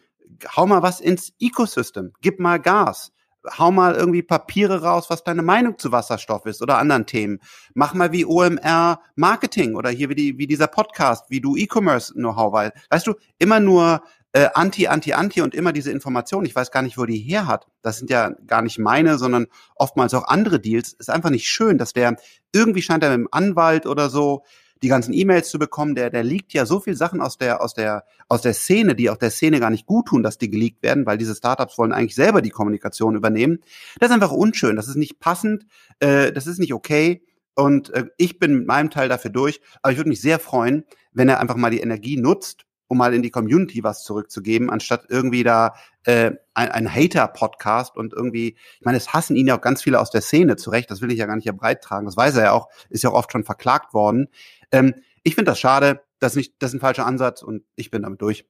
[0.56, 3.12] hau mal was ins Ecosystem, gib mal Gas
[3.58, 7.40] hau mal irgendwie Papiere raus, was deine Meinung zu Wasserstoff ist oder anderen Themen.
[7.74, 12.14] Mach mal wie OMR Marketing oder hier wie, die, wie dieser Podcast, wie du E-Commerce
[12.14, 14.02] Know-how, weil, weißt du, immer nur
[14.34, 16.46] äh, anti, anti, anti und immer diese Information.
[16.46, 17.68] Ich weiß gar nicht, wo die her hat.
[17.82, 20.94] Das sind ja gar nicht meine, sondern oftmals auch andere Deals.
[20.94, 22.18] Ist einfach nicht schön, dass der
[22.54, 24.44] irgendwie scheint er mit dem Anwalt oder so
[24.82, 27.74] die ganzen E-Mails zu bekommen, der, der liegt ja so viel Sachen aus der, aus
[27.74, 30.84] der, aus der Szene, die auch der Szene gar nicht gut tun, dass die geleakt
[30.84, 33.60] werden, weil diese Startups wollen eigentlich selber die Kommunikation übernehmen.
[34.00, 35.66] Das ist einfach unschön, das ist nicht passend,
[36.00, 37.24] äh, das ist nicht okay.
[37.56, 40.86] Und äh, ich bin mit meinem Teil dafür durch, aber ich würde mich sehr freuen,
[41.12, 45.06] wenn er einfach mal die Energie nutzt, um mal in die Community was zurückzugeben, anstatt
[45.10, 45.74] irgendwie da
[46.06, 50.00] äh, ein, ein Hater-Podcast und irgendwie, ich meine, es hassen ihn ja auch ganz viele
[50.00, 52.38] aus der Szene zurecht, das will ich ja gar nicht hier breit tragen, das weiß
[52.38, 54.28] er ja auch, ist ja auch oft schon verklagt worden.
[54.72, 58.04] Ähm, ich finde das schade, das nicht, das ist ein falscher Ansatz und ich bin
[58.04, 58.46] damit durch.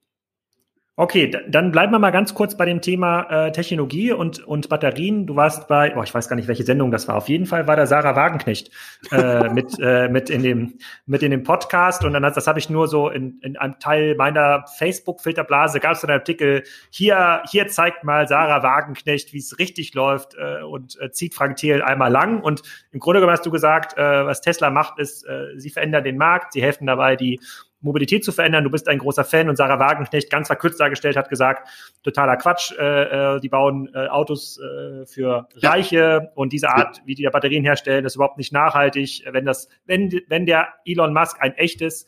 [0.99, 5.27] Okay, dann bleiben wir mal ganz kurz bei dem Thema äh, Technologie und, und Batterien.
[5.27, 7.17] Du warst bei, oh, ich weiß gar nicht, welche Sendung das war.
[7.17, 8.71] Auf jeden Fall war da Sarah Wagenknecht
[9.11, 12.03] äh, mit, äh, mit, in dem, mit in dem Podcast.
[12.03, 15.91] Und dann das, das habe ich nur so in, in einem Teil meiner Facebook-Filterblase, gab
[15.91, 20.99] es einen Artikel, hier, hier zeigt mal Sarah Wagenknecht, wie es richtig läuft äh, und
[20.99, 22.41] äh, zieht Frank Thiel einmal lang.
[22.41, 26.03] Und im Grunde genommen hast du gesagt, äh, was Tesla macht, ist, äh, sie verändern
[26.03, 27.39] den Markt, sie helfen dabei, die
[27.87, 28.63] Mobilität zu verändern.
[28.63, 31.67] Du bist ein großer Fan und Sarah Wagenknecht ganz verkürzt dargestellt hat gesagt,
[32.03, 37.15] totaler Quatsch, äh, äh, die bauen äh, Autos äh, für Reiche und diese Art, wie
[37.15, 39.23] die da Batterien herstellen, ist überhaupt nicht nachhaltig.
[39.31, 42.05] Wenn das, wenn, wenn der Elon Musk ein echtes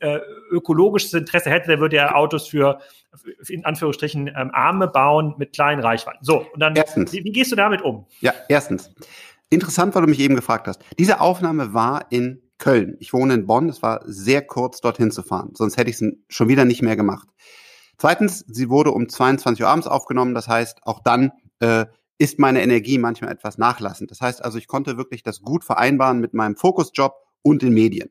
[0.00, 0.18] äh,
[0.50, 2.80] ökologisches Interesse hätte, der würde er Autos für
[3.48, 6.24] in Anführungsstrichen ähm, Arme bauen mit kleinen Reichweiten.
[6.24, 7.12] So, und dann, erstens.
[7.12, 8.06] Wie, wie gehst du damit um?
[8.20, 8.92] Ja, erstens.
[9.50, 10.80] Interessant, weil du mich eben gefragt hast.
[10.98, 12.96] Diese Aufnahme war in Köln.
[13.00, 13.68] Ich wohne in Bonn.
[13.68, 15.50] Es war sehr kurz, dorthin zu fahren.
[15.54, 17.28] Sonst hätte ich es schon wieder nicht mehr gemacht.
[17.98, 20.34] Zweitens, sie wurde um 22 Uhr abends aufgenommen.
[20.34, 21.86] Das heißt, auch dann äh,
[22.18, 24.10] ist meine Energie manchmal etwas nachlassend.
[24.10, 28.10] Das heißt also, ich konnte wirklich das gut vereinbaren mit meinem Fokusjob und den Medien.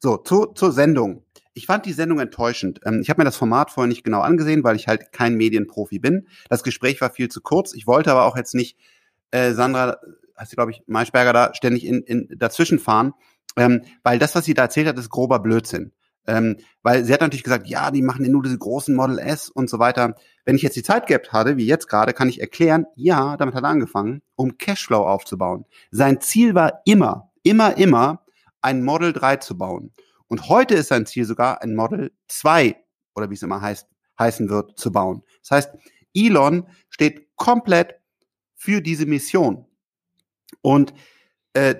[0.00, 1.24] So, zu, zur Sendung.
[1.54, 2.80] Ich fand die Sendung enttäuschend.
[2.84, 6.00] Ähm, ich habe mir das Format vorher nicht genau angesehen, weil ich halt kein Medienprofi
[6.00, 6.26] bin.
[6.48, 7.72] Das Gespräch war viel zu kurz.
[7.72, 8.76] Ich wollte aber auch jetzt nicht
[9.30, 9.98] äh, Sandra,
[10.36, 13.14] hast du glaube ich Maischberger da ständig in, in dazwischen fahren.
[13.56, 15.92] Ähm, weil das, was sie da erzählt hat, ist grober Blödsinn.
[16.26, 19.50] Ähm, weil sie hat natürlich gesagt, ja, die machen ja nur diese großen Model S
[19.50, 20.14] und so weiter.
[20.44, 23.54] Wenn ich jetzt die Zeit gehabt hatte, wie jetzt gerade, kann ich erklären, ja, damit
[23.54, 25.66] hat er angefangen, um Cashflow aufzubauen.
[25.90, 28.24] Sein Ziel war immer, immer, immer,
[28.62, 29.92] ein Model 3 zu bauen.
[30.28, 32.76] Und heute ist sein Ziel sogar, ein Model 2,
[33.14, 33.86] oder wie es immer heißt,
[34.18, 35.22] heißen wird, zu bauen.
[35.42, 35.70] Das heißt,
[36.14, 37.96] Elon steht komplett
[38.54, 39.66] für diese Mission.
[40.62, 40.94] Und
[41.52, 41.74] äh,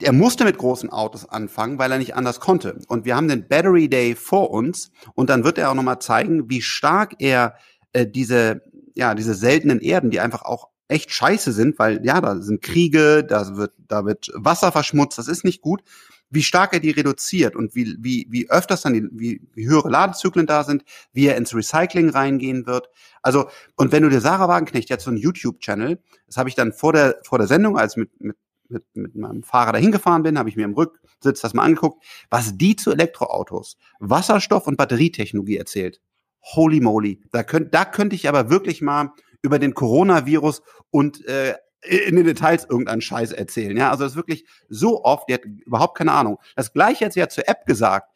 [0.00, 2.80] er musste mit großen Autos anfangen, weil er nicht anders konnte.
[2.88, 6.50] Und wir haben den Battery Day vor uns und dann wird er auch nochmal zeigen,
[6.50, 7.54] wie stark er
[7.92, 8.62] äh, diese,
[8.94, 13.24] ja, diese seltenen Erden, die einfach auch echt scheiße sind, weil ja, da sind Kriege,
[13.24, 15.82] da wird, da wird Wasser verschmutzt, das ist nicht gut,
[16.30, 19.88] wie stark er die reduziert und wie, wie, wie öfters dann die, wie, wie höhere
[19.88, 22.88] Ladezyklen da sind, wie er ins Recycling reingehen wird.
[23.22, 26.72] Also, und wenn du dir Sarah Wagenknecht jetzt so einen YouTube-Channel, das habe ich dann
[26.72, 28.36] vor der, vor der Sendung, als mit, mit
[28.68, 32.04] mit, mit meinem Fahrer dahin gefahren bin, habe ich mir im Rücksitz das mal angeguckt,
[32.30, 36.00] was die zu Elektroautos, Wasserstoff und Batterietechnologie erzählt.
[36.42, 41.54] Holy moly, da könnte da könnte ich aber wirklich mal über den Coronavirus und äh,
[41.84, 43.76] in den Details irgendeinen Scheiß erzählen.
[43.76, 46.38] Ja, also das ist wirklich so oft, die hat überhaupt keine Ahnung.
[46.56, 48.10] Das gleiche hat sie ja zur App gesagt,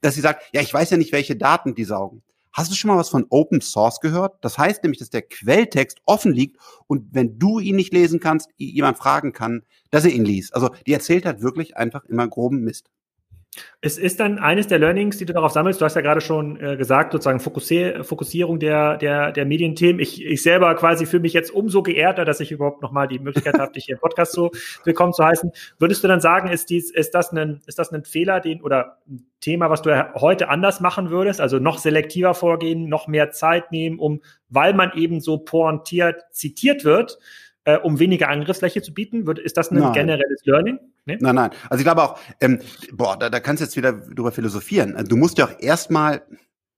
[0.00, 2.22] dass sie sagt, ja, ich weiß ja nicht, welche Daten die saugen.
[2.52, 4.36] Hast du schon mal was von Open Source gehört?
[4.42, 6.56] Das heißt nämlich, dass der Quelltext offen liegt
[6.86, 10.54] und wenn du ihn nicht lesen kannst, jemand fragen kann, dass er ihn liest.
[10.54, 12.90] Also die erzählt halt wirklich einfach immer groben Mist.
[13.80, 15.80] Es ist dann eines der Learnings, die du darauf sammelst.
[15.80, 20.00] Du hast ja gerade schon äh, gesagt, sozusagen Fokussier Fokussierung der, der, der Medienthemen.
[20.00, 23.58] Ich, ich selber quasi fühle mich jetzt umso geehrter, dass ich überhaupt nochmal die Möglichkeit
[23.58, 24.50] habe, dich hier im Podcast so
[24.84, 25.52] willkommen zu heißen.
[25.78, 28.98] Würdest du dann sagen, ist, dies, ist, das ein, ist das ein Fehler, den oder
[29.08, 31.40] ein Thema, was du heute anders machen würdest?
[31.40, 36.84] Also noch selektiver vorgehen, noch mehr Zeit nehmen, um, weil man eben so pointiert zitiert
[36.84, 37.18] wird,
[37.68, 39.26] äh, um weniger Angriffsfläche zu bieten?
[39.26, 39.92] Wird, ist das ein Nein.
[39.92, 40.78] generelles Learning?
[41.04, 41.18] Nee?
[41.20, 41.50] Nein, nein.
[41.68, 42.60] Also ich glaube auch, ähm,
[42.92, 44.96] boah, da, da kannst du jetzt wieder drüber philosophieren.
[45.06, 46.22] Du musst ja auch erstmal,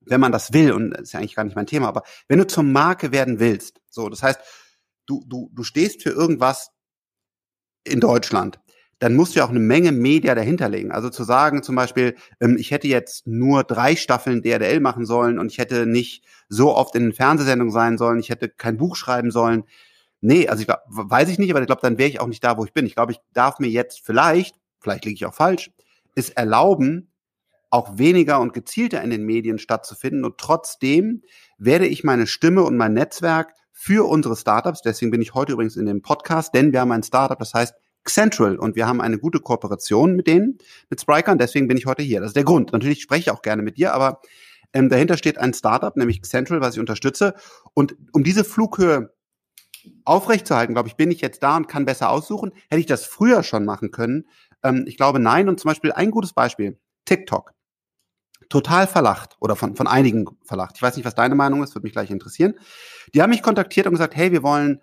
[0.00, 2.38] wenn man das will, und das ist ja eigentlich gar nicht mein Thema, aber wenn
[2.38, 4.40] du zur Marke werden willst, so, das heißt,
[5.06, 6.72] du, du, du stehst für irgendwas
[7.84, 8.58] in Deutschland,
[8.98, 10.90] dann musst du ja auch eine Menge Media dahinterlegen.
[10.90, 15.38] Also zu sagen zum Beispiel, ähm, ich hätte jetzt nur drei Staffeln DRDL machen sollen
[15.38, 19.30] und ich hätte nicht so oft in Fernsehsendungen sein sollen, ich hätte kein Buch schreiben
[19.30, 19.64] sollen.
[20.20, 22.58] Nee, also ich weiß ich nicht, aber ich glaube, dann wäre ich auch nicht da,
[22.58, 22.86] wo ich bin.
[22.86, 25.70] Ich glaube, ich darf mir jetzt vielleicht, vielleicht liege ich auch falsch,
[26.14, 27.10] es erlauben,
[27.70, 30.24] auch weniger und gezielter in den Medien stattzufinden.
[30.24, 31.22] Und trotzdem
[31.56, 35.76] werde ich meine Stimme und mein Netzwerk für unsere Startups, deswegen bin ich heute übrigens
[35.76, 39.18] in dem Podcast, denn wir haben ein Startup, das heißt Central und wir haben eine
[39.18, 40.58] gute Kooperation mit denen,
[40.90, 42.20] mit Spriker und deswegen bin ich heute hier.
[42.20, 42.72] Das ist der Grund.
[42.72, 44.20] Natürlich spreche ich auch gerne mit dir, aber
[44.72, 47.34] Ähm, dahinter steht ein Startup, nämlich Central, was ich unterstütze.
[47.74, 49.12] Und um diese Flughöhe
[50.04, 52.52] aufrechtzuerhalten, glaube ich, bin ich jetzt da und kann besser aussuchen.
[52.68, 54.26] Hätte ich das früher schon machen können?
[54.62, 55.48] Ähm, ich glaube nein.
[55.48, 57.52] Und zum Beispiel ein gutes Beispiel, TikTok.
[58.48, 60.72] Total verlacht oder von, von einigen verlacht.
[60.76, 62.54] Ich weiß nicht, was deine Meinung ist, würde mich gleich interessieren.
[63.14, 64.80] Die haben mich kontaktiert und gesagt, hey, wir wollen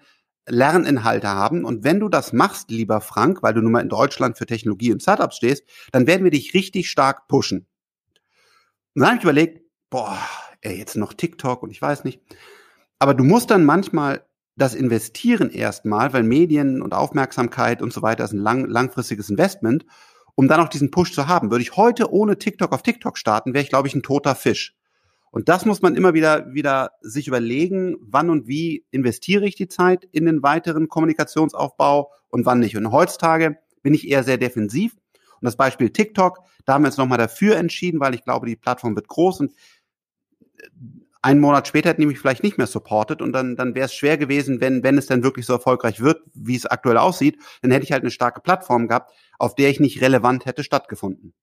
[0.48, 1.66] Lerninhalte haben.
[1.66, 4.94] Und wenn du das machst, lieber Frank, weil du nun mal in Deutschland für Technologie
[4.94, 7.68] und Startups stehst, dann werden wir dich richtig stark pushen.
[8.96, 10.18] Und dann habe ich überlegt, boah,
[10.62, 12.22] ey, jetzt noch TikTok und ich weiß nicht.
[13.00, 14.26] Aber du musst dann manchmal
[14.58, 19.86] das Investieren erstmal, weil Medien und Aufmerksamkeit und so weiter ist ein lang, langfristiges Investment,
[20.36, 21.52] um dann auch diesen Push zu haben.
[21.52, 24.76] Würde ich heute ohne TikTok auf TikTok starten, wäre ich, glaube ich, ein toter Fisch.
[25.30, 29.68] Und das muss man immer wieder, wieder sich überlegen, wann und wie investiere ich die
[29.68, 32.76] Zeit in den weiteren Kommunikationsaufbau und wann nicht.
[32.78, 34.96] Und heutzutage bin ich eher sehr defensiv.
[35.40, 38.56] Und das Beispiel TikTok, da haben wir uns nochmal dafür entschieden, weil ich glaube, die
[38.56, 39.52] Plattform wird groß und
[41.22, 43.94] einen Monat später hätten die mich vielleicht nicht mehr supportet und dann, dann wäre es
[43.94, 47.72] schwer gewesen, wenn, wenn es dann wirklich so erfolgreich wird, wie es aktuell aussieht, dann
[47.72, 51.34] hätte ich halt eine starke Plattform gehabt, auf der ich nicht relevant hätte stattgefunden.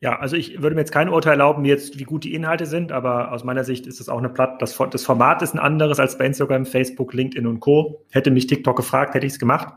[0.00, 2.92] Ja, also ich würde mir jetzt kein Urteil erlauben, jetzt wie gut die Inhalte sind,
[2.92, 4.60] aber aus meiner Sicht ist es auch eine Platt.
[4.60, 8.04] Das, das Format ist ein anderes als bei Instagram, Facebook, LinkedIn und Co.
[8.10, 9.72] Hätte mich TikTok gefragt, hätte ich es gemacht.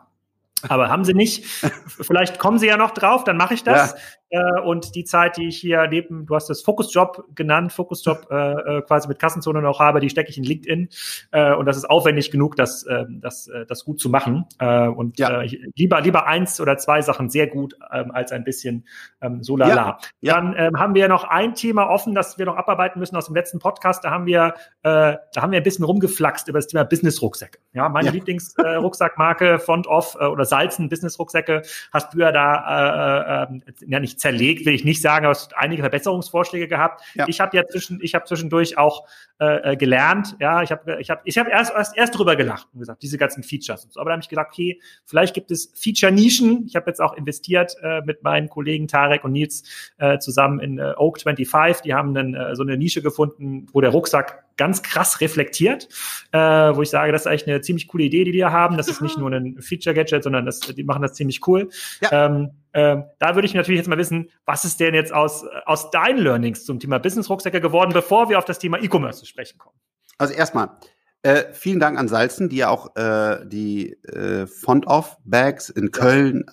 [0.67, 1.45] Aber haben sie nicht.
[1.87, 3.91] Vielleicht kommen sie ja noch drauf, dann mache ich das.
[3.91, 3.97] Ja.
[4.29, 8.51] Äh, und die Zeit, die ich hier neben, du hast das Fokusjob genannt, Fokusjob äh,
[8.51, 10.89] äh, quasi mit Kassenzone noch habe, die stecke ich in LinkedIn.
[11.31, 14.45] Äh, und das ist aufwendig genug, das, äh, das, äh, das gut zu machen.
[14.59, 15.41] Äh, und ja.
[15.41, 18.85] äh, lieber, lieber eins oder zwei Sachen sehr gut ähm, als ein bisschen
[19.21, 19.75] ähm, so lala.
[19.75, 19.99] Ja.
[20.21, 20.35] Ja.
[20.35, 23.35] Dann ähm, haben wir noch ein Thema offen, das wir noch abarbeiten müssen aus dem
[23.35, 24.03] letzten Podcast.
[24.03, 27.59] Da haben wir, äh, da haben wir ein bisschen rumgeflaxt über das Thema Business-Rucksäcke.
[27.73, 28.13] Ja, meine ja.
[28.13, 33.99] Lieblings-Rucksackmarke, äh, Font of äh, oder Salzen Business-Rucksäcke hast du ja da äh, äh, ja
[33.99, 37.03] nicht zerlegt, will ich nicht sagen, aber es hat einige Verbesserungsvorschläge gehabt.
[37.15, 37.25] Ja.
[37.27, 39.07] Ich habe ja zwischen, ich habe zwischendurch auch
[39.39, 42.67] äh, äh, gelernt, ja, ich habe ich habe ich habe erst, erst erst drüber gelacht
[42.73, 43.99] und gesagt, diese ganzen Features und so.
[43.99, 46.65] Aber da habe ich gedacht, okay, vielleicht gibt es Feature-Nischen.
[46.67, 49.63] Ich habe jetzt auch investiert äh, mit meinen Kollegen Tarek und Nils
[49.97, 51.83] äh, zusammen in äh, Oak 25.
[51.83, 55.87] Die haben dann äh, so eine Nische gefunden, wo der Rucksack ganz krass reflektiert,
[56.33, 58.75] äh, wo ich sage, das ist eigentlich eine ziemlich coole Idee, die die da haben.
[58.75, 61.69] Das ist nicht nur ein Feature-Gadget, sondern das, die machen das ziemlich cool.
[62.01, 62.25] Ja.
[62.25, 65.89] Ähm, ähm, da würde ich natürlich jetzt mal wissen, was ist denn jetzt aus, aus
[65.91, 69.75] deinen Learnings zum Thema Business-Rucksäcke geworden, bevor wir auf das Thema E-Commerce zu sprechen kommen?
[70.17, 70.71] Also erstmal,
[71.21, 76.45] äh, vielen Dank an Salzen, die ja auch äh, die äh, Font-Off-Bags in Köln,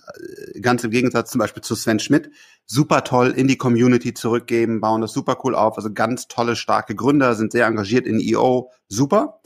[0.54, 2.30] äh, ganz im Gegensatz zum Beispiel zu Sven Schmidt,
[2.64, 5.76] super toll in die Community zurückgeben, bauen das super cool auf.
[5.76, 9.40] Also ganz tolle, starke Gründer, sind sehr engagiert in EO, super.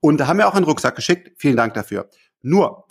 [0.00, 1.32] Und da haben wir auch einen Rucksack geschickt.
[1.36, 2.10] Vielen Dank dafür.
[2.42, 2.84] Nur,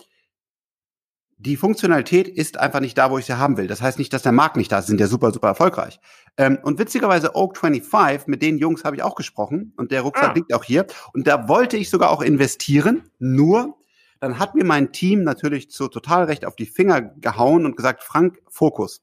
[1.40, 3.66] die Funktionalität ist einfach nicht da, wo ich sie haben will.
[3.66, 4.86] Das heißt nicht, dass der Markt nicht da ist.
[4.86, 5.98] Sie sind ja super, super erfolgreich.
[6.36, 10.30] Ähm, und witzigerweise Oak 25, mit den Jungs habe ich auch gesprochen und der Rucksack
[10.30, 10.34] ah.
[10.34, 10.86] liegt auch hier.
[11.14, 13.10] Und da wollte ich sogar auch investieren.
[13.18, 13.78] Nur,
[14.20, 18.02] dann hat mir mein Team natürlich zu total recht auf die Finger gehauen und gesagt,
[18.02, 19.02] Frank, Fokus.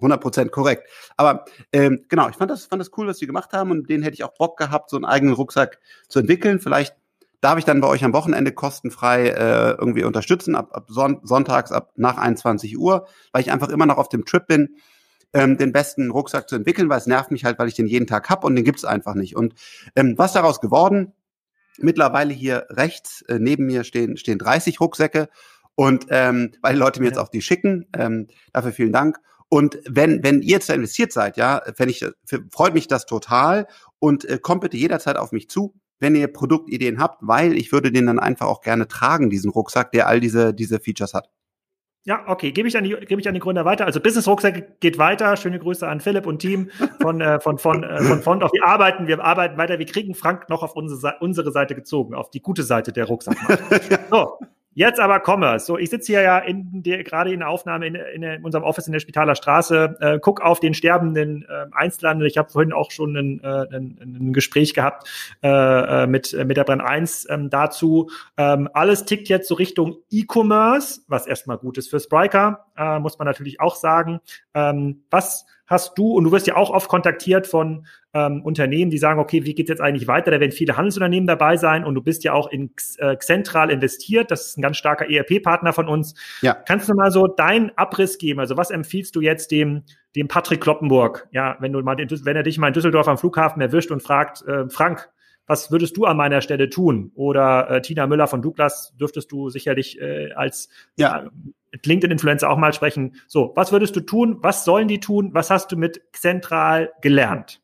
[0.00, 0.88] 100% korrekt.
[1.16, 4.02] Aber ähm, genau, ich fand das, fand das cool, was sie gemacht haben und den
[4.02, 6.60] hätte ich auch Bock gehabt, so einen eigenen Rucksack zu entwickeln.
[6.60, 6.94] Vielleicht
[7.44, 11.72] darf ich dann bei euch am Wochenende kostenfrei äh, irgendwie unterstützen, ab, ab Son sonntags,
[11.72, 14.76] ab nach 21 Uhr, weil ich einfach immer noch auf dem Trip bin,
[15.34, 18.06] ähm, den besten Rucksack zu entwickeln, weil es nervt mich halt, weil ich den jeden
[18.06, 19.36] Tag hab und den gibt's einfach nicht.
[19.36, 19.54] Und
[19.94, 21.12] ähm, was daraus geworden?
[21.76, 25.28] Mittlerweile hier rechts äh, neben mir stehen, stehen 30 Rucksäcke
[25.74, 29.18] und ähm, weil die Leute mir jetzt auch die schicken, ähm, dafür vielen Dank.
[29.50, 32.06] Und wenn, wenn ihr jetzt da investiert seid, ja, wenn ich,
[32.50, 33.66] freut mich das total
[33.98, 37.92] und äh, kommt bitte jederzeit auf mich zu, wenn ihr Produktideen habt, weil ich würde
[37.92, 41.30] den dann einfach auch gerne tragen, diesen Rucksack, der all diese, diese Features hat.
[42.06, 43.86] Ja, okay, gebe ich an die gebe ich an die Gründer weiter.
[43.86, 45.38] Also Business Rucksack geht weiter.
[45.38, 48.42] Schöne Grüße an Philipp und Team von äh, von von äh, von Font.
[48.42, 49.78] Auf wir arbeiten, wir arbeiten weiter.
[49.78, 53.38] Wir kriegen Frank noch auf unsere unsere Seite gezogen, auf die gute Seite der Rucksack.
[54.10, 54.38] so,
[54.74, 55.66] Jetzt aber Commerce.
[55.66, 58.64] So, ich sitze hier ja in der, gerade in der Aufnahme in, in, in, unserem
[58.64, 62.26] Office in der Spitaler Straße, äh, guck auf den sterbenden äh, Einzelhandel.
[62.26, 65.08] Ich habe vorhin auch schon ein, äh, ein, ein Gespräch gehabt
[65.42, 68.10] äh, äh mit, äh, mit der Brand 1 ähm, dazu.
[68.36, 73.18] Ähm, alles tickt jetzt so Richtung E-Commerce, was erstmal gut ist für Spriker, äh, muss
[73.18, 74.20] man natürlich auch sagen.
[74.54, 78.98] Ähm, was hast du, und du wirst ja auch oft kontaktiert von ähm, Unternehmen, die
[78.98, 80.30] sagen, okay, wie geht jetzt eigentlich weiter?
[80.30, 84.30] Da werden viele Handelsunternehmen dabei sein und du bist ja auch in äh, Xentral investiert.
[84.30, 86.14] Das ist ein ganz starker ERP-Partner von uns.
[86.42, 86.54] Ja.
[86.54, 88.40] Kannst du mal so deinen Abriss geben?
[88.40, 89.82] Also was empfiehlst du jetzt dem,
[90.14, 91.28] dem Patrick Kloppenburg?
[91.32, 94.02] Ja, wenn du mal, den, wenn er dich mal in Düsseldorf am Flughafen erwischt und
[94.02, 95.08] fragt, äh, Frank,
[95.46, 97.12] was würdest du an meiner Stelle tun?
[97.14, 101.30] Oder äh, Tina Müller von Douglas dürftest du sicherlich äh, als ja.
[101.84, 103.16] LinkedIn-Influencer auch mal sprechen.
[103.26, 104.38] So, was würdest du tun?
[104.40, 105.30] Was sollen die tun?
[105.32, 107.60] Was hast du mit Zentral gelernt?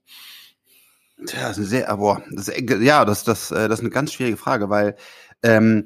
[1.26, 4.12] Tja, das ist eine sehr, boah, das ja, das, das, äh, das ist eine ganz
[4.12, 4.96] schwierige Frage, weil
[5.42, 5.84] ähm,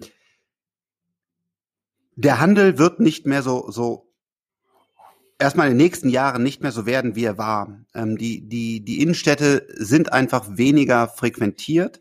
[2.16, 4.13] der Handel wird nicht mehr so, so
[5.38, 7.80] erstmal in den nächsten Jahren nicht mehr so werden, wie er war.
[7.94, 12.00] Ähm, die, die, die Innenstädte sind einfach weniger frequentiert.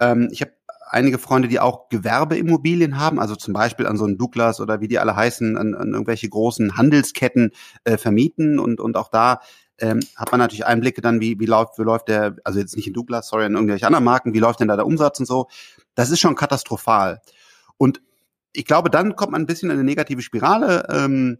[0.00, 0.52] Ähm, ich habe
[0.88, 4.88] einige Freunde, die auch Gewerbeimmobilien haben, also zum Beispiel an so einen Douglas oder wie
[4.88, 7.50] die alle heißen, an, an irgendwelche großen Handelsketten
[7.84, 9.40] äh, vermieten und, und auch da
[9.78, 12.86] ähm, hat man natürlich Einblicke dann, wie, wie läuft, wie läuft der, also jetzt nicht
[12.86, 15.48] in Douglas, sorry, in irgendwelche anderen Marken, wie läuft denn da der Umsatz und so.
[15.94, 17.20] Das ist schon katastrophal.
[17.76, 18.00] Und
[18.52, 20.86] ich glaube, dann kommt man ein bisschen in eine negative Spirale.
[20.90, 21.38] Ähm,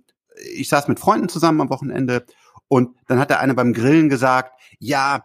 [0.55, 2.25] ich saß mit Freunden zusammen am Wochenende
[2.69, 5.25] und dann hat der eine beim Grillen gesagt, ja,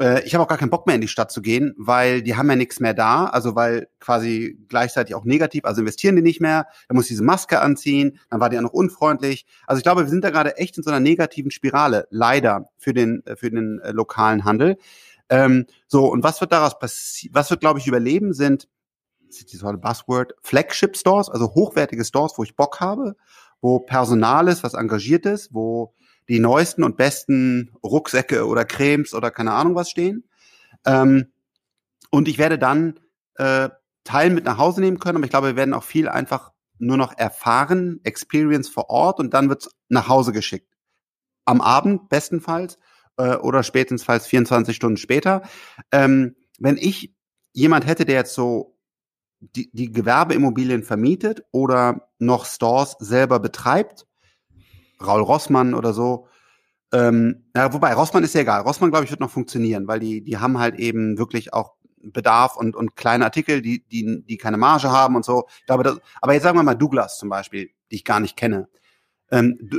[0.00, 2.36] äh, ich habe auch gar keinen Bock mehr in die Stadt zu gehen, weil die
[2.36, 6.40] haben ja nichts mehr da, also weil quasi gleichzeitig auch negativ, also investieren die nicht
[6.40, 9.46] mehr, dann muss diese Maske anziehen, dann war die auch noch unfreundlich.
[9.66, 12.94] Also ich glaube, wir sind da gerade echt in so einer negativen Spirale, leider für
[12.94, 14.78] den äh, für den äh, lokalen Handel.
[15.28, 17.34] Ähm, so und was wird daraus passieren?
[17.34, 18.68] Was wird, glaube ich, überleben sind
[19.30, 23.14] dieses Buzzword Flagship Stores, also hochwertige Stores, wo ich Bock habe,
[23.60, 25.94] wo Personal ist, was engagiert ist, wo
[26.28, 30.28] die neuesten und besten Rucksäcke oder Cremes oder keine Ahnung was stehen.
[30.86, 31.32] Ähm,
[32.10, 33.00] und ich werde dann
[33.34, 33.68] äh,
[34.04, 36.96] Teil mit nach Hause nehmen können, aber ich glaube, wir werden auch viel einfach nur
[36.96, 40.74] noch erfahren, Experience vor Ort und dann wird's nach Hause geschickt.
[41.44, 42.78] Am Abend bestenfalls
[43.16, 45.42] äh, oder spätestens 24 Stunden später.
[45.92, 47.14] Ähm, wenn ich
[47.52, 48.78] jemand hätte, der jetzt so
[49.40, 54.06] die, die Gewerbeimmobilien vermietet oder noch Stores selber betreibt,
[55.04, 56.26] Raul Rossmann oder so.
[56.92, 58.62] Ähm, ja, wobei, Rossmann ist ja egal.
[58.62, 62.56] Rossmann, glaube ich, wird noch funktionieren, weil die, die haben halt eben wirklich auch Bedarf
[62.56, 65.46] und, und kleine Artikel, die, die, die keine Marge haben und so.
[65.58, 68.36] Ich glaube, das, aber jetzt sagen wir mal Douglas zum Beispiel, die ich gar nicht
[68.36, 68.68] kenne.
[69.30, 69.70] Ähm,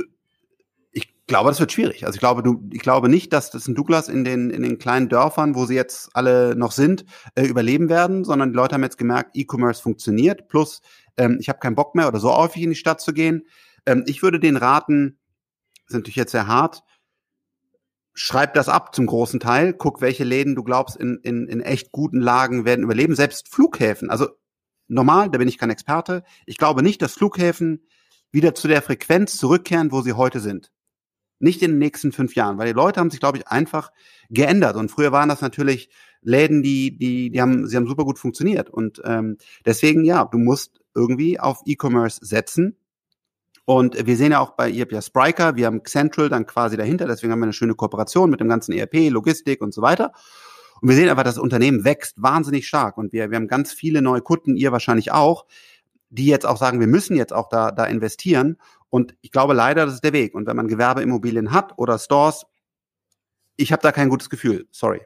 [1.26, 2.04] glaube, das wird schwierig.
[2.04, 4.78] Also ich glaube, du, ich glaube nicht, dass das ein Douglas in den, in den
[4.78, 7.04] kleinen Dörfern, wo sie jetzt alle noch sind,
[7.34, 10.48] äh, überleben werden, sondern die Leute haben jetzt gemerkt, E-Commerce funktioniert.
[10.48, 10.82] Plus,
[11.16, 13.46] ähm, ich habe keinen Bock mehr oder so häufig in die Stadt zu gehen.
[13.86, 15.18] Ähm, ich würde den raten,
[15.86, 16.82] ist natürlich jetzt sehr hart,
[18.14, 21.92] schreib das ab zum großen Teil, guck, welche Läden du glaubst in, in, in echt
[21.92, 24.10] guten Lagen werden überleben, selbst Flughäfen.
[24.10, 24.28] Also
[24.88, 26.24] normal, da bin ich kein Experte.
[26.46, 27.86] Ich glaube nicht, dass Flughäfen
[28.30, 30.70] wieder zu der Frequenz zurückkehren, wo sie heute sind.
[31.42, 33.90] Nicht in den nächsten fünf Jahren, weil die Leute haben sich, glaube ich, einfach
[34.30, 34.76] geändert.
[34.76, 35.90] Und früher waren das natürlich
[36.22, 38.70] Läden, die, die, die haben, sie haben super gut funktioniert.
[38.70, 42.76] Und ähm, deswegen, ja, du musst irgendwie auf E-Commerce setzen.
[43.64, 46.76] Und wir sehen ja auch bei, ihr habt ja Spriker, wir haben Central dann quasi
[46.76, 50.12] dahinter, deswegen haben wir eine schöne Kooperation mit dem ganzen ERP, Logistik und so weiter.
[50.80, 54.02] Und wir sehen einfach, das Unternehmen wächst wahnsinnig stark und wir, wir haben ganz viele
[54.02, 55.46] neue Kunden, ihr wahrscheinlich auch,
[56.10, 58.58] die jetzt auch sagen, wir müssen jetzt auch da, da investieren.
[58.92, 60.34] Und ich glaube leider, das ist der Weg.
[60.34, 62.44] Und wenn man Gewerbeimmobilien hat oder Stores,
[63.56, 64.66] ich habe da kein gutes Gefühl.
[64.70, 65.00] Sorry.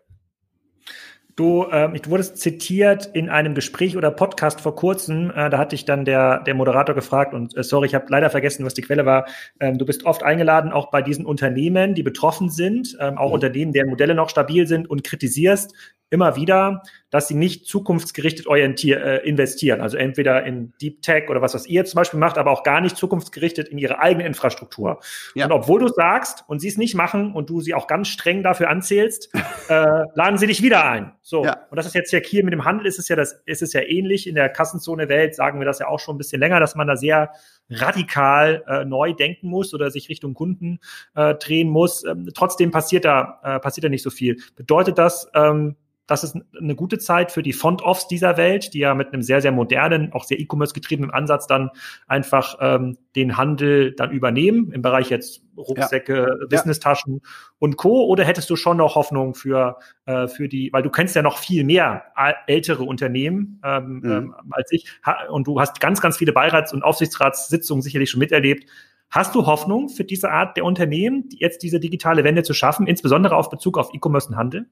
[1.37, 5.31] Du, ähm, du wurdest zitiert in einem Gespräch oder Podcast vor kurzem.
[5.31, 8.29] Äh, da hatte ich dann der, der Moderator gefragt und äh, sorry, ich habe leider
[8.29, 9.27] vergessen, was die Quelle war.
[9.61, 13.35] Ähm, du bist oft eingeladen, auch bei diesen Unternehmen, die betroffen sind, ähm, auch mhm.
[13.35, 15.75] Unternehmen, deren Modelle noch stabil sind und kritisierst,
[16.11, 19.81] immer wieder, dass sie nicht zukunftsgerichtet orientier, äh, investieren.
[19.81, 22.81] Also entweder in Deep Tech oder was, was ihr zum Beispiel macht, aber auch gar
[22.81, 25.01] nicht zukunftsgerichtet in ihre eigene Infrastruktur.
[25.35, 25.47] Ja.
[25.47, 28.43] Und obwohl du sagst und sie es nicht machen und du sie auch ganz streng
[28.43, 29.33] dafür anzählst,
[29.69, 31.13] äh, laden sie dich wieder ein.
[31.23, 31.45] So.
[31.45, 31.67] Ja.
[31.71, 33.73] Und das ist jetzt ja hier mit dem Handel ist es ja das, ist es
[33.73, 34.27] ja ähnlich.
[34.27, 36.97] In der Kassenzone-Welt sagen wir das ja auch schon ein bisschen länger, dass man da
[36.97, 37.31] sehr
[37.71, 40.79] radikal äh, neu denken muss oder sich Richtung Kunden
[41.15, 42.05] äh, drehen muss.
[42.05, 44.37] Ähm, trotzdem passiert da, äh, passiert da nicht so viel.
[44.57, 48.95] Bedeutet das, ähm, das ist eine gute Zeit für die Font-Offs dieser Welt, die ja
[48.95, 51.71] mit einem sehr, sehr modernen, auch sehr E-Commerce getriebenen Ansatz dann
[52.07, 56.47] einfach ähm, den Handel dann übernehmen, im Bereich jetzt Rucksäcke, ja.
[56.49, 57.31] Business-Taschen ja.
[57.59, 58.05] und Co.
[58.05, 61.39] Oder hättest du schon noch Hoffnung für, äh, für die, weil du kennst ja noch
[61.39, 62.05] viel mehr
[62.47, 64.11] ältere Unternehmen ähm, mhm.
[64.11, 64.87] ähm, als ich
[65.29, 68.69] und du hast ganz, ganz viele Beirats- und Aufsichtsratssitzungen sicherlich schon miterlebt.
[69.11, 73.37] Hast du Hoffnung für diese Art der Unternehmen, jetzt diese digitale Wende zu schaffen, insbesondere
[73.37, 74.69] auf Bezug auf E-Commerce und Handel?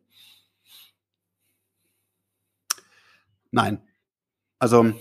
[3.54, 3.80] Nein.
[4.58, 4.92] Also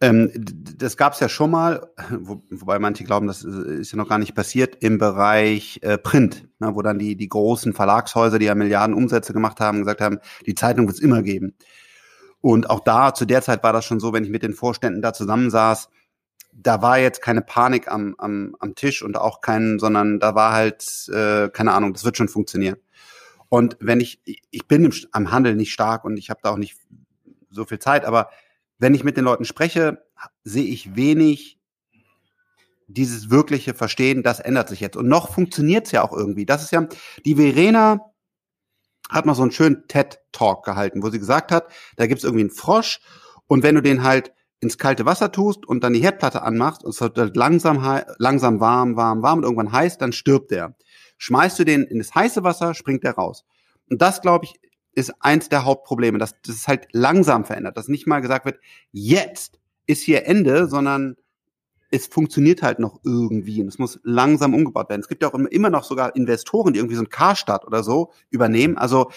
[0.00, 4.08] ähm, das gab es ja schon mal, wo, wobei manche glauben, das ist ja noch
[4.08, 8.46] gar nicht passiert, im Bereich äh, Print, ne, wo dann die, die großen Verlagshäuser, die
[8.46, 11.54] ja Milliarden Umsätze gemacht haben, gesagt haben, die Zeitung wird es immer geben.
[12.40, 15.02] Und auch da, zu der Zeit war das schon so, wenn ich mit den Vorständen
[15.02, 15.88] da zusammensaß,
[16.52, 20.52] da war jetzt keine Panik am, am, am Tisch und auch kein, sondern da war
[20.52, 22.76] halt, äh, keine Ahnung, das wird schon funktionieren.
[23.48, 26.56] Und wenn ich, ich bin im, am Handel nicht stark und ich habe da auch
[26.56, 26.76] nicht
[27.56, 28.30] so viel Zeit, aber
[28.78, 30.04] wenn ich mit den Leuten spreche,
[30.44, 31.58] sehe ich wenig
[32.88, 34.96] dieses wirkliche Verstehen, das ändert sich jetzt.
[34.96, 36.46] Und noch funktioniert es ja auch irgendwie.
[36.46, 36.86] Das ist ja,
[37.24, 38.12] die Verena
[39.10, 42.50] hat mal so einen schönen TED-Talk gehalten, wo sie gesagt hat, da gibt's irgendwie einen
[42.50, 43.00] Frosch
[43.46, 46.90] und wenn du den halt ins kalte Wasser tust und dann die Herdplatte anmachst und
[46.90, 50.76] es wird halt langsam, langsam warm, warm, warm und irgendwann heiß, dann stirbt der.
[51.18, 53.44] Schmeißt du den in das heiße Wasser, springt der raus.
[53.88, 54.54] Und das, glaube ich,
[54.96, 58.58] ist eins der Hauptprobleme, dass das halt langsam verändert, dass nicht mal gesagt wird,
[58.92, 61.16] jetzt ist hier Ende, sondern
[61.90, 65.02] es funktioniert halt noch irgendwie und es muss langsam umgebaut werden.
[65.02, 68.10] Es gibt ja auch immer noch sogar Investoren, die irgendwie so ein Karstadt oder so
[68.30, 68.76] übernehmen.
[68.76, 69.10] Also,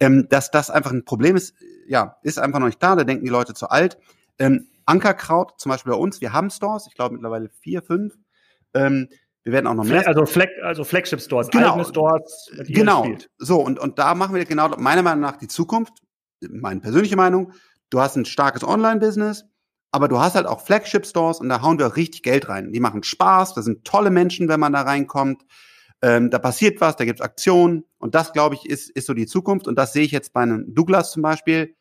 [0.00, 1.54] ähm, dass das einfach ein Problem ist,
[1.86, 2.96] ja, ist einfach noch nicht da.
[2.96, 3.98] Da denken die Leute zu alt.
[4.38, 8.14] Ähm, Ankerkraut, zum Beispiel bei uns, wir haben Stores, ich glaube mittlerweile vier, fünf.
[8.72, 9.08] Ähm,
[9.44, 10.08] wir werden auch noch mehr.
[10.08, 11.72] Also, Flag, also Flagship Stores, genau.
[11.72, 12.50] eigene Stores.
[12.66, 13.06] Genau.
[13.38, 15.92] So, und, und da machen wir genau, meiner Meinung nach, die Zukunft,
[16.40, 17.52] meine persönliche Meinung.
[17.90, 19.44] Du hast ein starkes Online-Business,
[19.92, 22.72] aber du hast halt auch Flagship-Stores und da hauen wir auch richtig Geld rein.
[22.72, 25.44] Die machen Spaß, da sind tolle Menschen, wenn man da reinkommt.
[26.00, 29.26] Ähm, da passiert was, da gibt's Aktionen und das, glaube ich, ist, ist so die
[29.26, 31.76] Zukunft und das sehe ich jetzt bei einem Douglas zum Beispiel.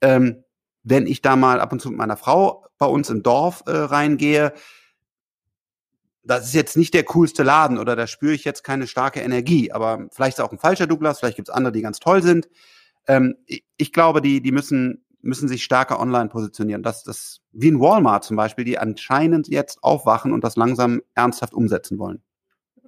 [0.00, 0.44] Ähm,
[0.84, 3.72] wenn ich da mal ab und zu mit meiner Frau bei uns im Dorf äh,
[3.72, 4.52] reingehe,
[6.24, 9.72] das ist jetzt nicht der coolste Laden oder da spüre ich jetzt keine starke Energie,
[9.72, 12.48] aber vielleicht ist auch ein falscher Douglas, vielleicht gibt's andere, die ganz toll sind.
[13.06, 16.82] Ähm, ich, ich glaube, die, die müssen, müssen sich stärker online positionieren.
[16.82, 21.54] Das, das, wie in Walmart zum Beispiel, die anscheinend jetzt aufwachen und das langsam ernsthaft
[21.54, 22.22] umsetzen wollen.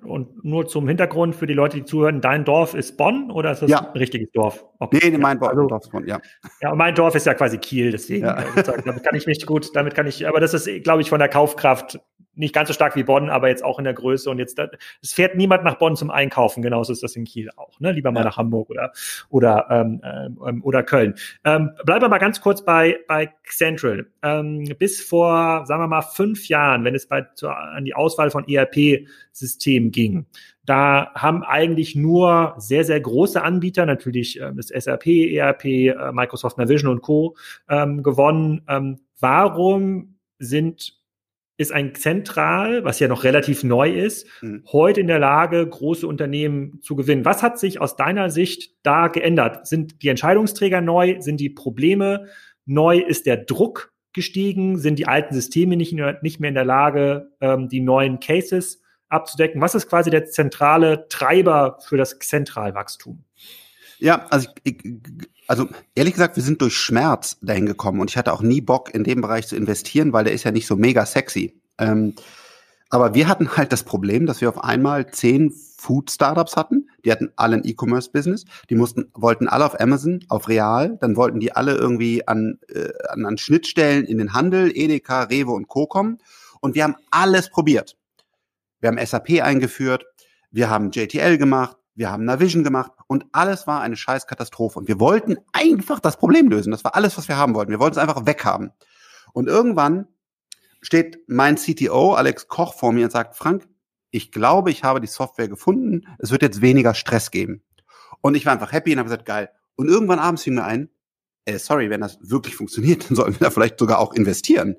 [0.02, 3.60] Und nur zum Hintergrund für die Leute, die zuhören, dein Dorf ist Bonn oder ist
[3.62, 3.90] das ja.
[3.90, 4.64] ein richtiges Dorf?
[4.78, 5.10] Okay.
[5.10, 6.20] Nee, mein ja, also, Dorf ist Bonn, ja.
[6.62, 8.42] Ja, mein Dorf ist ja quasi Kiel, deswegen ja.
[8.62, 11.28] Damit kann ich mich gut, damit kann ich, aber das ist, glaube ich, von der
[11.28, 12.00] Kaufkraft
[12.40, 14.28] nicht ganz so stark wie Bonn, aber jetzt auch in der Größe.
[14.28, 14.60] Und jetzt,
[15.02, 17.78] es fährt niemand nach Bonn zum Einkaufen, genauso ist das in Kiel auch.
[17.78, 17.92] Ne?
[17.92, 18.26] Lieber mal ja.
[18.26, 18.92] nach Hamburg oder
[19.28, 20.00] oder ähm,
[20.44, 21.14] ähm, oder Köln.
[21.44, 24.06] Ähm, bleiben wir mal ganz kurz bei bei Central.
[24.22, 28.30] Ähm, bis vor, sagen wir mal, fünf Jahren, wenn es bei zu, an die Auswahl
[28.30, 30.26] von ERP-Systemen ging,
[30.64, 36.58] da haben eigentlich nur sehr, sehr große Anbieter, natürlich ähm, das SAP, ERP, äh, Microsoft
[36.58, 37.36] Navision und Co.
[37.68, 38.62] Ähm, gewonnen.
[38.68, 40.99] Ähm, warum sind
[41.60, 44.64] ist ein Zentral, was ja noch relativ neu ist, mhm.
[44.72, 47.26] heute in der Lage, große Unternehmen zu gewinnen.
[47.26, 49.66] Was hat sich aus deiner Sicht da geändert?
[49.66, 51.20] Sind die Entscheidungsträger neu?
[51.20, 52.28] Sind die Probleme
[52.64, 52.98] neu?
[52.98, 54.78] Ist der Druck gestiegen?
[54.78, 58.80] Sind die alten Systeme nicht, nicht mehr in der Lage, ähm, die neuen Cases
[59.10, 59.60] abzudecken?
[59.60, 63.24] Was ist quasi der zentrale Treiber für das Zentralwachstum?
[64.00, 64.82] Ja, also ich,
[65.46, 68.94] also ehrlich gesagt, wir sind durch Schmerz dahin gekommen und ich hatte auch nie Bock,
[68.94, 71.60] in dem Bereich zu investieren, weil der ist ja nicht so mega sexy.
[71.78, 72.14] Ähm,
[72.88, 76.88] aber wir hatten halt das Problem, dass wir auf einmal zehn Food-Startups hatten.
[77.04, 78.46] Die hatten alle ein E-Commerce-Business.
[78.68, 80.98] Die mussten, wollten alle auf Amazon, auf Real.
[81.00, 85.52] Dann wollten die alle irgendwie an, äh, an, an Schnittstellen in den Handel, Edeka, Rewe
[85.52, 85.86] und Co.
[85.86, 86.18] kommen.
[86.60, 87.96] Und wir haben alles probiert.
[88.80, 90.04] Wir haben SAP eingeführt.
[90.50, 94.78] Wir haben JTL gemacht wir haben Navision gemacht und alles war eine scheiß Katastrophe.
[94.78, 96.70] Und wir wollten einfach das Problem lösen.
[96.70, 97.70] Das war alles, was wir haben wollten.
[97.70, 98.72] Wir wollten es einfach weghaben.
[99.34, 100.08] Und irgendwann
[100.80, 103.68] steht mein CTO, Alex Koch, vor mir und sagt, Frank,
[104.10, 106.06] ich glaube, ich habe die Software gefunden.
[106.18, 107.62] Es wird jetzt weniger Stress geben.
[108.22, 109.50] Und ich war einfach happy und habe gesagt, geil.
[109.76, 110.88] Und irgendwann abends fiel mir ein,
[111.44, 114.76] äh, sorry, wenn das wirklich funktioniert, dann sollten wir da vielleicht sogar auch investieren.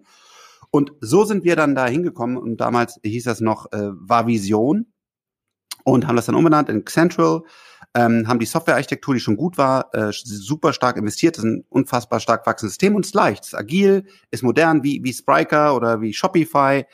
[0.72, 4.88] Und so sind wir dann da hingekommen und damals hieß das noch äh, war Vision
[5.84, 7.44] und haben das dann umbenannt in Central,
[7.94, 11.38] ähm, haben die Softwarearchitektur, die schon gut war, äh, super stark investiert.
[11.38, 15.04] Das ist ein unfassbar stark wachsendes System und ist leicht, ist agil, ist modern wie,
[15.04, 16.86] wie Spryker oder wie Shopify.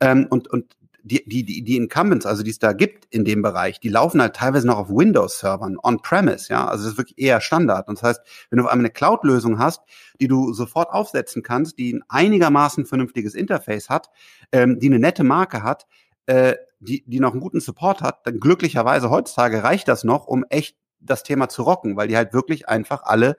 [0.00, 3.42] Ähm, und, und die, die, die, die Incumbents, also die es da gibt in dem
[3.42, 6.66] Bereich, die laufen halt teilweise noch auf Windows-Servern, on-premise, ja.
[6.66, 7.88] Also das ist wirklich eher Standard.
[7.88, 8.20] Und das heißt,
[8.50, 9.82] wenn du auf einmal eine Cloud-Lösung hast,
[10.20, 14.10] die du sofort aufsetzen kannst, die ein einigermaßen vernünftiges Interface hat,
[14.52, 15.86] ähm, die eine nette Marke hat,
[16.26, 20.44] äh, die, die noch einen guten Support hat, dann glücklicherweise heutzutage reicht das noch, um
[20.48, 23.36] echt das Thema zu rocken, weil die halt wirklich einfach alle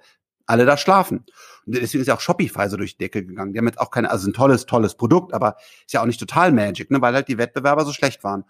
[0.48, 1.26] alle da schlafen.
[1.66, 3.54] Und deswegen ist ja auch Shopify so durch die Decke gegangen.
[3.54, 6.20] Die haben jetzt auch keine, also ein tolles, tolles Produkt, aber ist ja auch nicht
[6.20, 8.44] total Magic, ne, weil halt die Wettbewerber so schlecht waren.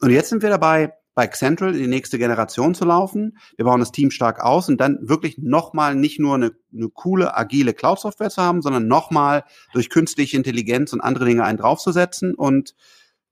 [0.00, 3.38] Und jetzt sind wir dabei, bei Central in die nächste Generation zu laufen.
[3.56, 7.36] Wir bauen das Team stark aus und dann wirklich nochmal nicht nur eine, eine coole,
[7.36, 12.74] agile Cloud-Software zu haben, sondern nochmal durch künstliche Intelligenz und andere Dinge einen draufzusetzen und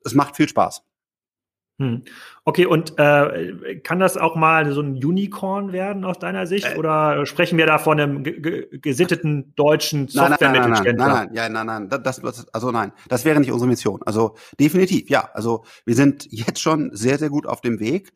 [0.05, 0.83] es macht viel Spaß.
[1.83, 2.03] Hm.
[2.45, 6.75] Okay, und äh, kann das auch mal so ein Unicorn werden aus deiner Sicht?
[6.75, 11.07] Äh, oder sprechen wir da von einem gesitteten deutschen Software-Mittelständler?
[11.07, 13.69] Nein, nein, nein, nein, nein, nein, nein, das, das, also nein, das wäre nicht unsere
[13.69, 14.01] Mission.
[14.07, 15.29] Also definitiv, ja.
[15.35, 18.13] Also wir sind jetzt schon sehr, sehr gut auf dem Weg.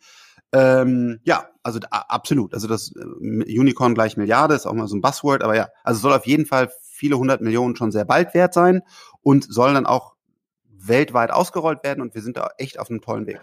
[0.53, 2.55] Ähm, ja, also absolut.
[2.55, 5.99] Also das äh, Unicorn gleich Milliarde ist auch mal so ein Buzzword, aber ja, also
[5.99, 8.83] soll auf jeden Fall viele hundert Millionen schon sehr bald wert sein
[9.23, 10.14] und soll dann auch
[10.89, 13.41] weltweit ausgerollt werden und wir sind da echt auf einem tollen Weg.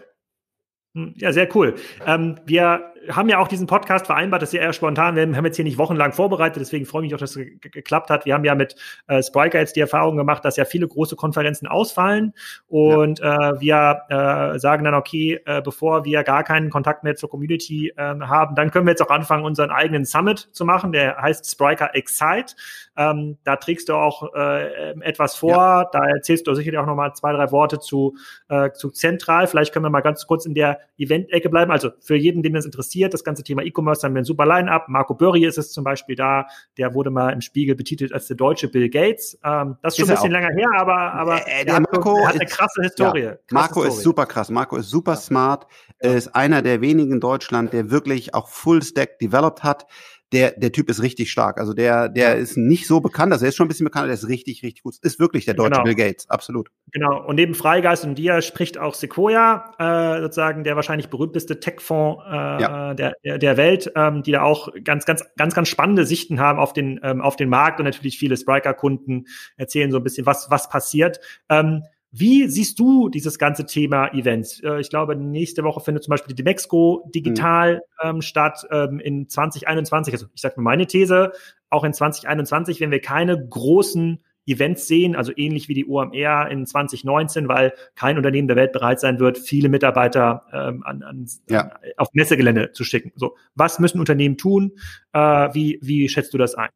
[0.94, 1.74] Hm, ja, sehr cool.
[2.06, 5.16] Ähm, wir haben ja auch diesen Podcast vereinbart, das ist ja eher spontan.
[5.16, 8.10] Wir haben jetzt hier nicht wochenlang vorbereitet, deswegen freue ich mich auch, dass es geklappt
[8.10, 8.24] hat.
[8.24, 8.76] Wir haben ja mit
[9.06, 12.32] äh, Spriker jetzt die Erfahrung gemacht, dass ja viele große Konferenzen ausfallen
[12.66, 13.52] und ja.
[13.52, 17.92] äh, wir äh, sagen dann, okay, äh, bevor wir gar keinen Kontakt mehr zur Community
[17.96, 20.92] äh, haben, dann können wir jetzt auch anfangen, unseren eigenen Summit zu machen.
[20.92, 22.54] Der heißt Spriker Excite.
[22.96, 25.50] Ähm, da trägst du auch äh, etwas vor.
[25.50, 25.84] Ja.
[25.92, 28.16] Da erzählst du sicherlich auch noch mal zwei, drei Worte zu,
[28.48, 29.46] äh, zu Zentral.
[29.46, 31.70] Vielleicht können wir mal ganz kurz in der Event-Ecke bleiben.
[31.70, 34.46] Also für jeden, den das interessiert, interessiert, das ganze Thema E-Commerce, haben wir ein super
[34.46, 34.88] Line-Up.
[34.88, 36.46] Marco Börri ist es zum Beispiel da,
[36.78, 39.38] der wurde mal im Spiegel betitelt als der deutsche Bill Gates.
[39.44, 42.34] Ähm, das ist schon ist ein bisschen länger her, aber, aber äh, der Marco hat,
[42.34, 43.22] hat eine krasse Historie.
[43.22, 43.88] Ja, krasse Marco Historie.
[43.88, 44.50] ist super krass.
[44.50, 45.66] Marco ist super smart.
[45.98, 49.86] Er ist einer der wenigen in Deutschland, der wirklich auch Full Stack developed hat
[50.34, 51.58] der, der Typ ist richtig stark.
[51.58, 54.14] Also der, der ist nicht so bekannt, also er ist schon ein bisschen bekannt, der
[54.14, 54.96] ist richtig, richtig gut.
[55.02, 55.84] Ist wirklich der deutsche genau.
[55.84, 56.70] Bill Gates, absolut.
[56.92, 57.24] Genau.
[57.24, 62.32] Und neben Freigeist und dir spricht auch Sequoia, äh, sozusagen der wahrscheinlich berühmteste Tech-Fonds äh,
[62.34, 62.94] ja.
[62.94, 66.58] der, der, der Welt, ähm, die da auch ganz, ganz, ganz, ganz spannende Sichten haben
[66.58, 69.26] auf den, ähm, auf den Markt und natürlich viele Spriker-Kunden
[69.56, 71.20] erzählen so ein bisschen, was, was passiert.
[71.48, 71.84] Ähm,
[72.16, 74.60] wie siehst du dieses ganze Thema Events?
[74.62, 78.08] Äh, ich glaube, nächste Woche findet zum Beispiel die Demexco digital mhm.
[78.08, 80.14] ähm, statt ähm, in 2021.
[80.14, 81.32] Also ich sage mal meine These,
[81.70, 86.66] auch in 2021, wenn wir keine großen Events sehen, also ähnlich wie die OMR in
[86.66, 91.72] 2019, weil kein Unternehmen der Welt bereit sein wird, viele Mitarbeiter ähm, an, an, ja.
[91.96, 93.10] auf Messegelände zu schicken.
[93.16, 94.72] So, was müssen Unternehmen tun?
[95.12, 96.68] Äh, wie, wie schätzt du das ein?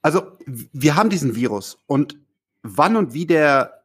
[0.00, 2.18] Also wir haben diesen Virus und
[2.62, 3.78] wann und wie der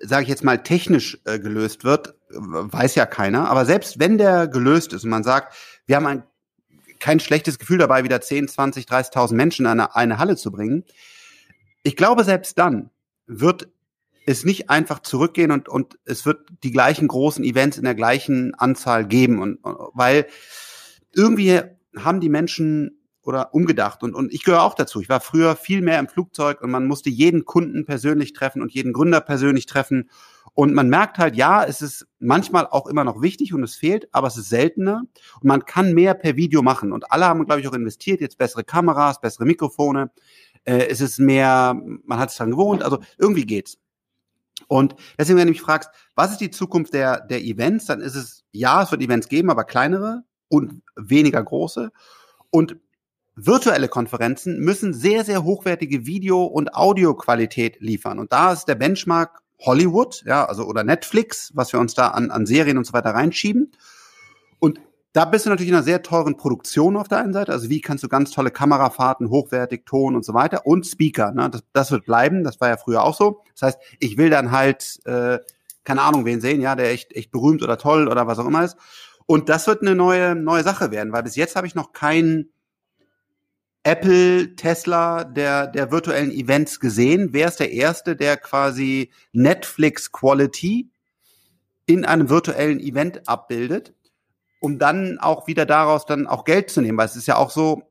[0.00, 3.48] sage ich jetzt mal, technisch äh, gelöst wird, weiß ja keiner.
[3.48, 5.54] Aber selbst wenn der gelöst ist und man sagt,
[5.86, 6.22] wir haben ein,
[6.98, 10.84] kein schlechtes Gefühl dabei, wieder 10, 20, 30.000 Menschen in eine, eine Halle zu bringen,
[11.82, 12.90] ich glaube, selbst dann
[13.26, 13.68] wird
[14.26, 18.54] es nicht einfach zurückgehen und, und es wird die gleichen großen Events in der gleichen
[18.54, 19.38] Anzahl geben.
[19.38, 20.26] Und, weil
[21.12, 21.60] irgendwie
[21.96, 24.02] haben die Menschen oder umgedacht.
[24.02, 25.00] Und, und ich gehöre auch dazu.
[25.00, 28.72] Ich war früher viel mehr im Flugzeug und man musste jeden Kunden persönlich treffen und
[28.72, 30.10] jeden Gründer persönlich treffen.
[30.54, 34.08] Und man merkt halt, ja, es ist manchmal auch immer noch wichtig und es fehlt,
[34.12, 35.02] aber es ist seltener
[35.40, 36.92] und man kann mehr per Video machen.
[36.92, 40.12] Und alle haben, glaube ich, auch investiert, jetzt bessere Kameras, bessere Mikrofone.
[40.64, 43.78] Äh, es ist mehr, man hat es dran gewohnt, also irgendwie geht's.
[44.68, 48.14] Und deswegen, wenn du mich fragst, was ist die Zukunft der, der Events, dann ist
[48.14, 51.90] es, ja, es wird Events geben, aber kleinere und weniger große.
[52.50, 52.76] Und
[53.36, 58.18] virtuelle Konferenzen müssen sehr, sehr hochwertige Video- und Audioqualität liefern.
[58.18, 62.30] Und da ist der Benchmark Hollywood, ja, also oder Netflix, was wir uns da an,
[62.30, 63.72] an Serien und so weiter reinschieben.
[64.58, 64.80] Und
[65.12, 67.52] da bist du natürlich in einer sehr teuren Produktion auf der einen Seite.
[67.52, 71.32] Also wie kannst du ganz tolle Kamerafahrten, hochwertig, Ton und so weiter und Speaker.
[71.32, 71.50] Ne?
[71.50, 72.42] Das, das wird bleiben.
[72.42, 73.42] Das war ja früher auch so.
[73.52, 75.38] Das heißt, ich will dann halt äh,
[75.84, 78.64] keine Ahnung wen sehen, ja, der echt echt berühmt oder toll oder was auch immer
[78.64, 78.76] ist.
[79.26, 82.50] Und das wird eine neue neue Sache werden, weil bis jetzt habe ich noch keinen
[83.84, 87.28] Apple, Tesla der, der virtuellen Events gesehen.
[87.32, 90.90] Wer ist der Erste, der quasi Netflix Quality
[91.84, 93.92] in einem virtuellen Event abbildet,
[94.60, 96.96] um dann auch wieder daraus dann auch Geld zu nehmen?
[96.96, 97.82] Weil es ist ja auch so,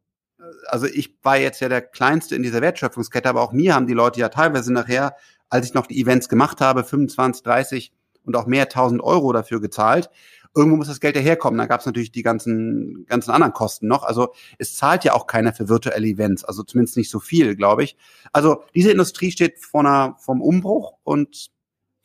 [0.66, 3.94] also ich war jetzt ja der Kleinste in dieser Wertschöpfungskette, aber auch mir haben die
[3.94, 5.16] Leute ja teilweise nachher,
[5.50, 7.94] als ich noch die Events gemacht habe, 25, 30
[8.26, 10.10] und auch mehr 1000 Euro dafür gezahlt
[10.56, 11.58] irgendwo muss das Geld ja herkommen.
[11.58, 14.04] Da gab es natürlich die ganzen, ganzen anderen Kosten noch.
[14.04, 17.84] Also es zahlt ja auch keiner für virtuelle Events, also zumindest nicht so viel, glaube
[17.84, 17.98] ich.
[18.32, 21.52] Also diese Industrie steht vor einer, vom Umbruch und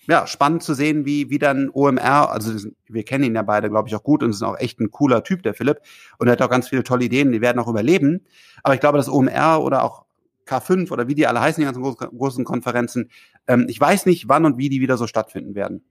[0.09, 3.89] ja, spannend zu sehen, wie, wie dann OMR, also wir kennen ihn ja beide, glaube
[3.89, 5.81] ich, auch gut und ist auch echt ein cooler Typ, der Philipp.
[6.19, 8.25] Und er hat auch ganz viele tolle Ideen, die werden auch überleben.
[8.63, 10.07] Aber ich glaube, dass OMR oder auch
[10.47, 13.11] K5 oder wie die alle heißen, die ganzen großen Konferenzen,
[13.47, 15.85] ähm, ich weiß nicht, wann und wie die wieder so stattfinden werden.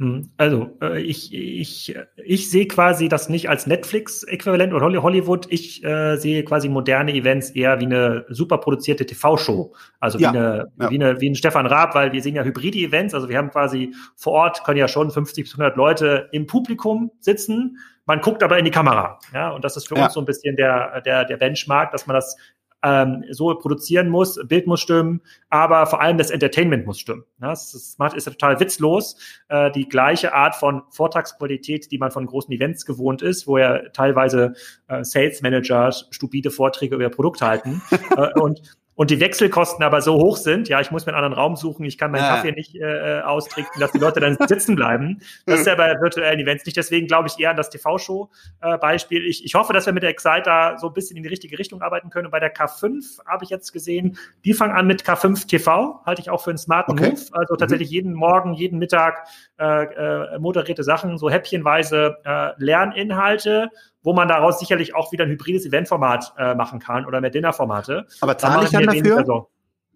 [0.00, 5.46] Hm, also, äh, ich, ich, ich sehe quasi das nicht als Netflix-Äquivalent oder Hollywood.
[5.50, 9.74] Ich äh, sehe quasi moderne Events eher wie eine super produzierte TV-Show.
[10.00, 10.90] Also wie, ja, eine, ja.
[10.90, 13.12] wie, eine, wie ein Stefan Raab, weil wir sehen ja hybride Events.
[13.12, 17.10] Also wir haben quasi vor Ort können ja schon 50 bis 100 Leute im Publikum
[17.20, 17.76] sitzen.
[18.06, 19.18] Man guckt aber in die Kamera.
[19.34, 20.04] Ja, und das ist für ja.
[20.04, 22.38] uns so ein bisschen der, der, der Benchmark, dass man das
[22.82, 27.24] ähm, so produzieren muss, Bild muss stimmen, aber vor allem das Entertainment muss stimmen.
[27.38, 29.16] Das ist, ist ja total witzlos.
[29.48, 33.80] Äh, die gleiche Art von Vortragsqualität, die man von großen Events gewohnt ist, wo ja
[33.90, 34.54] teilweise
[34.88, 37.82] äh, Sales Manager stupide Vorträge über ihr Produkt halten.
[38.16, 38.62] äh, und
[39.00, 41.86] und die Wechselkosten aber so hoch sind, ja, ich muss mir einen anderen Raum suchen,
[41.86, 42.36] ich kann meinen ja.
[42.36, 45.22] Kaffee nicht äh, austrinken, dass die Leute dann sitzen bleiben.
[45.46, 46.76] Das ist ja bei virtuellen Events nicht.
[46.76, 49.24] Deswegen glaube ich eher an das TV-Show-Beispiel.
[49.24, 51.80] ich, ich hoffe, dass wir mit der Exciter so ein bisschen in die richtige Richtung
[51.80, 52.26] arbeiten können.
[52.26, 56.20] Und bei der K5 habe ich jetzt gesehen, die fangen an mit K5 TV, halte
[56.20, 57.12] ich auch für einen smarten okay.
[57.12, 57.22] Move.
[57.32, 57.94] Also tatsächlich mhm.
[57.94, 59.28] jeden Morgen, jeden Mittag
[59.58, 63.70] äh, äh, moderierte Sachen, so häppchenweise äh, Lerninhalte
[64.02, 68.06] wo man daraus sicherlich auch wieder ein hybrides Eventformat äh, machen kann oder mehr Dinnerformate.
[68.20, 69.46] Aber zahle ich dann dafür?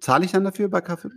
[0.00, 1.10] Zahle ich dann dafür bei Kaffee?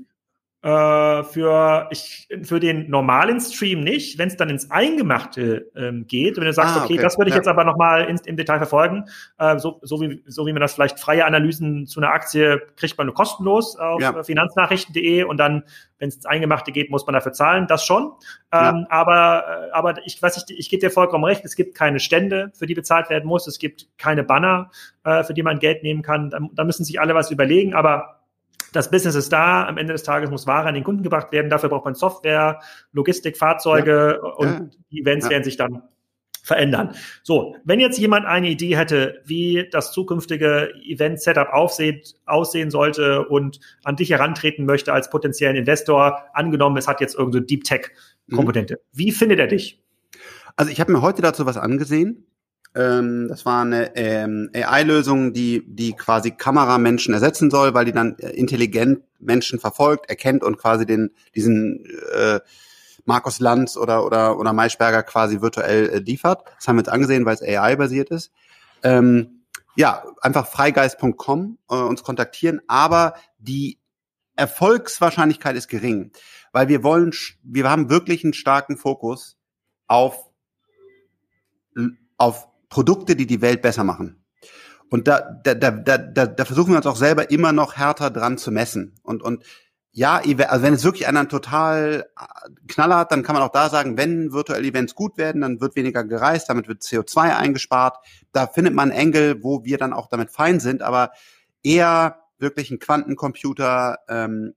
[0.63, 6.35] Äh, für, ich, für den normalen Stream nicht, wenn es dann ins Eingemachte ähm, geht.
[6.35, 7.37] Wenn du sagst, ah, okay, okay, das würde ich ja.
[7.37, 9.05] jetzt aber nochmal im Detail verfolgen,
[9.37, 12.97] äh, so, so, wie, so wie man das vielleicht freie Analysen zu einer Aktie kriegt
[12.97, 14.23] man nur kostenlos auf ja.
[14.23, 15.61] finanznachrichten.de und dann,
[15.99, 18.13] wenn es ins Eingemachte geht, muss man dafür zahlen, das schon.
[18.51, 18.85] Ähm, ja.
[18.89, 22.51] Aber, äh, aber ich weiß nicht, ich gebe dir vollkommen recht, es gibt keine Stände,
[22.55, 24.71] für die bezahlt werden muss, es gibt keine Banner,
[25.03, 26.31] äh, für die man Geld nehmen kann.
[26.31, 28.16] Da, da müssen sich alle was überlegen, aber
[28.73, 31.49] das Business ist da, am Ende des Tages muss Ware an den Kunden gebracht werden,
[31.49, 32.59] dafür braucht man Software,
[32.91, 34.29] Logistik, Fahrzeuge ja.
[34.31, 34.69] und ja.
[34.91, 35.31] die Events ja.
[35.31, 35.83] werden sich dann
[36.47, 36.95] verändern.
[37.23, 43.97] So, wenn jetzt jemand eine Idee hätte, wie das zukünftige Event-Setup aussehen sollte und an
[43.97, 48.97] dich herantreten möchte als potenziellen Investor, angenommen, es hat jetzt irgendeine Deep Tech-Komponente, mhm.
[48.97, 49.81] wie findet er dich?
[50.55, 52.25] Also ich habe mir heute dazu was angesehen.
[52.77, 58.19] Ähm, das war eine ähm, AI-Lösung, die, die quasi Kameramenschen ersetzen soll, weil die dann
[58.19, 62.39] äh, intelligent Menschen verfolgt, erkennt und quasi den, diesen äh,
[63.05, 66.43] Markus Lanz oder, oder, oder Maischberger quasi virtuell äh, liefert.
[66.55, 68.31] Das haben wir uns angesehen, weil es AI-basiert ist.
[68.83, 69.41] Ähm,
[69.75, 73.79] ja, einfach freigeist.com äh, uns kontaktieren, aber die
[74.35, 76.11] Erfolgswahrscheinlichkeit ist gering,
[76.51, 77.11] weil wir wollen,
[77.41, 79.35] wir haben wirklich einen starken Fokus
[79.87, 80.29] auf,
[82.17, 84.23] auf Produkte, die die Welt besser machen.
[84.89, 88.37] Und da, da, da, da, da versuchen wir uns auch selber immer noch härter dran
[88.37, 88.95] zu messen.
[89.03, 89.43] Und, und
[89.91, 93.69] ja, also wenn es wirklich einer total äh, Knaller hat, dann kann man auch da
[93.69, 97.97] sagen, wenn virtuelle Events gut werden, dann wird weniger gereist, damit wird CO2 eingespart.
[98.31, 101.11] Da findet man Engel, wo wir dann auch damit fein sind, aber
[101.63, 104.53] eher wirklich ein Quantencomputer, ähm,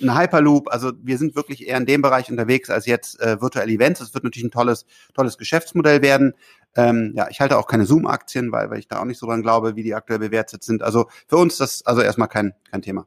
[0.00, 3.70] ein Hyperloop, also wir sind wirklich eher in dem Bereich unterwegs als jetzt äh, virtuelle
[3.70, 4.00] Events.
[4.00, 6.34] Es wird natürlich ein tolles, tolles Geschäftsmodell werden.
[6.76, 9.42] Ähm, ja, ich halte auch keine Zoom-Aktien, weil, weil ich da auch nicht so dran
[9.42, 10.82] glaube, wie die aktuell bewertet sind.
[10.82, 13.06] Also für uns das also erstmal kein, kein Thema.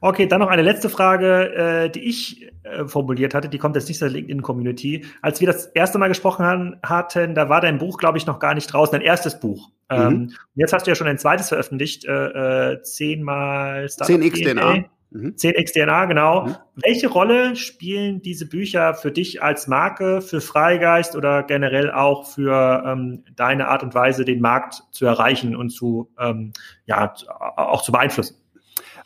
[0.00, 3.48] Okay, dann noch eine letzte Frage, äh, die ich äh, formuliert hatte.
[3.48, 5.04] Die kommt jetzt nicht aus der LinkedIn-Community.
[5.22, 8.40] Als wir das erste Mal gesprochen haben, hatten, da war dein Buch, glaube ich, noch
[8.40, 9.68] gar nicht draußen, dein erstes Buch.
[9.90, 9.96] Mhm.
[9.96, 14.84] Ähm, jetzt hast du ja schon ein zweites veröffentlicht, äh, äh, zehnmal Startup 10x DNA.
[15.12, 15.34] Mhm.
[15.36, 16.46] 10x DNA, genau.
[16.46, 16.56] Mhm.
[16.76, 22.82] Welche Rolle spielen diese Bücher für dich als Marke, für Freigeist oder generell auch für
[22.86, 26.52] ähm, deine Art und Weise, den Markt zu erreichen und zu, ähm,
[26.86, 27.14] ja,
[27.56, 28.36] auch zu beeinflussen?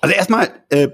[0.01, 0.89] Also erstmal, äh,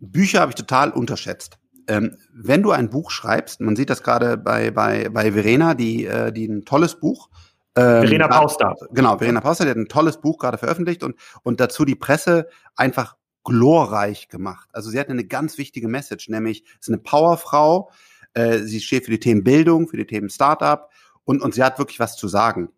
[0.00, 1.58] Bücher habe ich total unterschätzt.
[1.88, 6.06] Ähm, wenn du ein Buch schreibst, man sieht das gerade bei, bei, bei Verena, die,
[6.06, 7.28] äh, die ein tolles Buch,
[7.76, 8.74] ähm, Verena Pauster.
[8.92, 12.48] Genau, Verena Pauster, die hat ein tolles Buch gerade veröffentlicht und, und dazu die Presse
[12.76, 14.68] einfach glorreich gemacht.
[14.72, 17.90] Also sie hat eine ganz wichtige Message, nämlich ist eine Powerfrau,
[18.34, 20.90] äh, sie steht für die Themen Bildung, für die Themen Startup
[21.24, 22.70] und, und sie hat wirklich was zu sagen.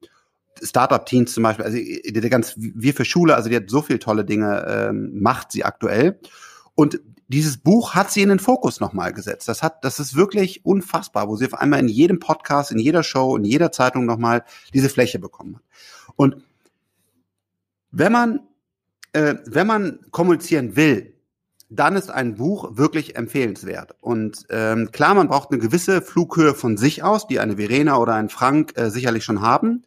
[0.63, 4.25] Startup-Teams zum Beispiel, also die, ganz, wir für Schule, also die hat so viele tolle
[4.25, 6.21] Dinge, ähm, macht sie aktuell.
[6.75, 9.49] Und dieses Buch hat sie in den Fokus nochmal gesetzt.
[9.49, 13.03] Das hat, das ist wirklich unfassbar, wo sie auf einmal in jedem Podcast, in jeder
[13.03, 14.45] Show, in jeder Zeitung nochmal
[14.75, 15.63] diese Fläche bekommen hat.
[16.17, 16.37] Und
[17.91, 18.41] wenn man
[19.13, 21.15] äh, wenn man kommunizieren will,
[21.75, 23.95] dann ist ein Buch wirklich empfehlenswert.
[24.01, 28.15] Und ähm, klar, man braucht eine gewisse Flughöhe von sich aus, die eine Verena oder
[28.15, 29.85] ein Frank äh, sicherlich schon haben.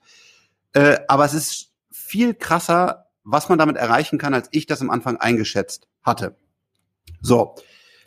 [0.74, 4.90] Äh, aber es ist viel krasser, was man damit erreichen kann, als ich das am
[4.90, 6.36] Anfang eingeschätzt hatte.
[7.22, 7.56] So,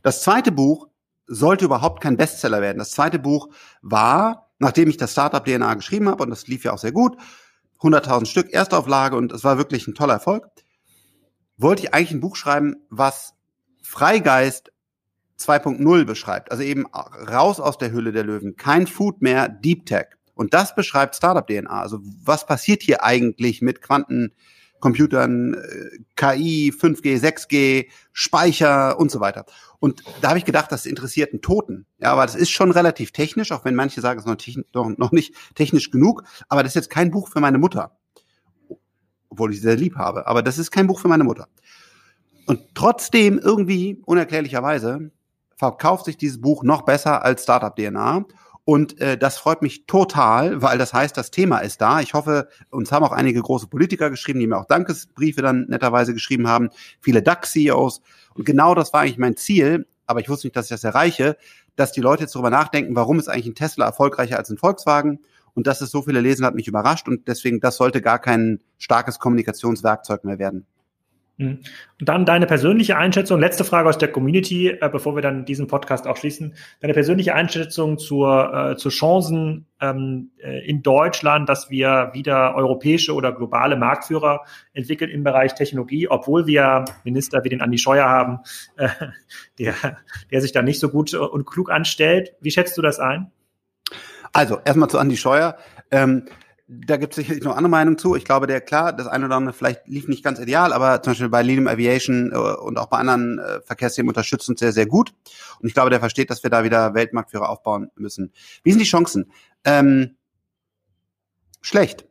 [0.02, 0.88] das zweite Buch
[1.26, 2.78] sollte überhaupt kein Bestseller werden.
[2.78, 3.48] Das zweite Buch
[3.82, 7.16] war, nachdem ich das Startup DNA geschrieben habe, und das lief ja auch sehr gut,
[7.80, 10.48] 100.000 Stück Erstauflage und es war wirklich ein toller Erfolg
[11.58, 13.34] wollte ich eigentlich ein Buch schreiben, was
[13.82, 14.72] Freigeist
[15.38, 16.50] 2.0 beschreibt.
[16.50, 18.56] Also eben raus aus der Hülle der Löwen.
[18.56, 20.06] Kein Food mehr, Deep Tech.
[20.34, 21.80] Und das beschreibt Startup DNA.
[21.80, 25.56] Also was passiert hier eigentlich mit Quantencomputern,
[26.16, 29.46] KI, 5G, 6G, Speicher und so weiter.
[29.80, 31.86] Und da habe ich gedacht, das interessiert einen Toten.
[31.98, 35.12] Ja, aber das ist schon relativ technisch, auch wenn manche sagen, es ist noch, noch
[35.12, 36.22] nicht technisch genug.
[36.48, 37.97] Aber das ist jetzt kein Buch für meine Mutter
[39.30, 40.26] obwohl ich sie sehr lieb habe.
[40.26, 41.48] Aber das ist kein Buch für meine Mutter.
[42.46, 45.10] Und trotzdem irgendwie, unerklärlicherweise,
[45.56, 48.24] verkauft sich dieses Buch noch besser als Startup DNA.
[48.64, 52.00] Und äh, das freut mich total, weil das heißt, das Thema ist da.
[52.00, 56.12] Ich hoffe, uns haben auch einige große Politiker geschrieben, die mir auch Dankesbriefe dann netterweise
[56.12, 56.70] geschrieben haben,
[57.00, 58.02] viele DAX-CEOs.
[58.34, 61.36] Und genau das war eigentlich mein Ziel, aber ich wusste nicht, dass ich das erreiche,
[61.76, 65.20] dass die Leute jetzt darüber nachdenken, warum ist eigentlich ein Tesla erfolgreicher als ein Volkswagen?
[65.58, 67.08] Und dass es so viele lesen, hat mich überrascht.
[67.08, 70.66] Und deswegen, das sollte gar kein starkes Kommunikationswerkzeug mehr werden.
[71.36, 71.58] Mhm.
[71.98, 75.66] Und dann deine persönliche Einschätzung, letzte Frage aus der Community, äh, bevor wir dann diesen
[75.66, 76.54] Podcast auch schließen.
[76.78, 83.12] Deine persönliche Einschätzung zur, äh, zu Chancen ähm, äh, in Deutschland, dass wir wieder europäische
[83.12, 84.44] oder globale Marktführer
[84.74, 88.38] entwickeln im Bereich Technologie, obwohl wir Minister wie den Andi Scheuer haben,
[88.76, 88.90] äh,
[89.58, 89.74] der,
[90.30, 92.34] der sich da nicht so gut und klug anstellt.
[92.40, 93.32] Wie schätzt du das ein?
[94.32, 95.56] Also, erstmal zu Andi Scheuer.
[95.90, 96.26] Ähm,
[96.70, 98.14] da gibt es sicherlich noch andere Meinungen zu.
[98.14, 101.12] Ich glaube, der klar, das eine oder andere vielleicht lief nicht ganz ideal, aber zum
[101.12, 104.86] Beispiel bei Lilium Aviation äh, und auch bei anderen äh, Verkehrsthemen unterstützt uns sehr, sehr
[104.86, 105.14] gut.
[105.60, 108.32] Und ich glaube, der versteht, dass wir da wieder Weltmarktführer aufbauen müssen.
[108.64, 109.32] Wie sind die Chancen?
[109.64, 110.16] Ähm,
[111.62, 112.06] schlecht.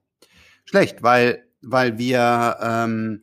[0.65, 3.22] Schlecht, weil, weil wir, ähm,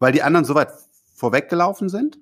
[0.00, 0.72] weil die anderen so weit
[1.14, 2.18] vorweggelaufen sind,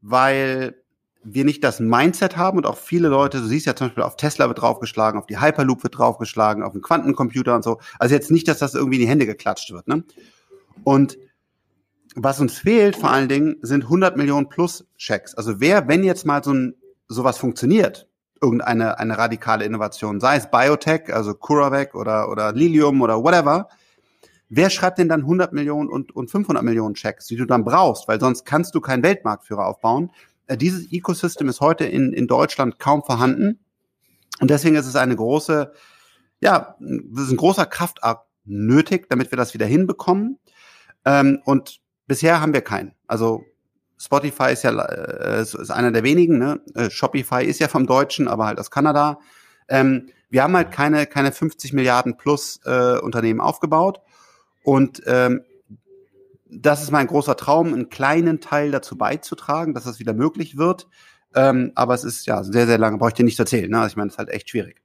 [0.00, 0.79] weil
[1.22, 4.16] wir nicht das Mindset haben und auch viele Leute, du siehst ja zum Beispiel auf
[4.16, 7.78] Tesla wird draufgeschlagen, auf die Hyperloop wird draufgeschlagen, auf den Quantencomputer und so.
[7.98, 9.86] Also jetzt nicht, dass das irgendwie in die Hände geklatscht wird.
[9.86, 10.04] Ne?
[10.82, 11.18] Und
[12.14, 15.34] was uns fehlt vor allen Dingen sind 100 Millionen plus Checks.
[15.34, 16.74] Also wer, wenn jetzt mal so ein
[17.08, 18.08] sowas funktioniert,
[18.40, 23.68] irgendeine eine radikale Innovation, sei es Biotech, also CuraVac oder oder Lilium oder whatever,
[24.48, 28.08] wer schreibt denn dann 100 Millionen und, und 500 Millionen Checks, die du dann brauchst?
[28.08, 30.10] Weil sonst kannst du keinen Weltmarktführer aufbauen.
[30.50, 33.60] Äh, dieses Ecosystem ist heute in, in Deutschland kaum vorhanden.
[34.40, 35.72] Und deswegen ist es eine große,
[36.40, 40.38] ja, das ist ein großer Kraftakt nötig, damit wir das wieder hinbekommen.
[41.04, 42.94] Ähm, und bisher haben wir keinen.
[43.06, 43.44] Also
[43.96, 46.60] Spotify ist ja äh, ist einer der wenigen, ne?
[46.74, 49.20] Äh, Shopify ist ja vom Deutschen, aber halt aus Kanada.
[49.68, 54.00] Ähm, wir haben halt keine, keine 50 Milliarden plus äh, Unternehmen aufgebaut.
[54.64, 55.42] Und ähm,
[56.52, 60.88] das ist mein großer Traum, einen kleinen Teil dazu beizutragen, dass das wieder möglich wird.
[61.34, 63.70] Ähm, aber es ist ja sehr, sehr lange, brauche ich dir nicht zu erzählen.
[63.70, 63.78] Ne?
[63.78, 64.82] Also ich meine, es ist halt echt schwierig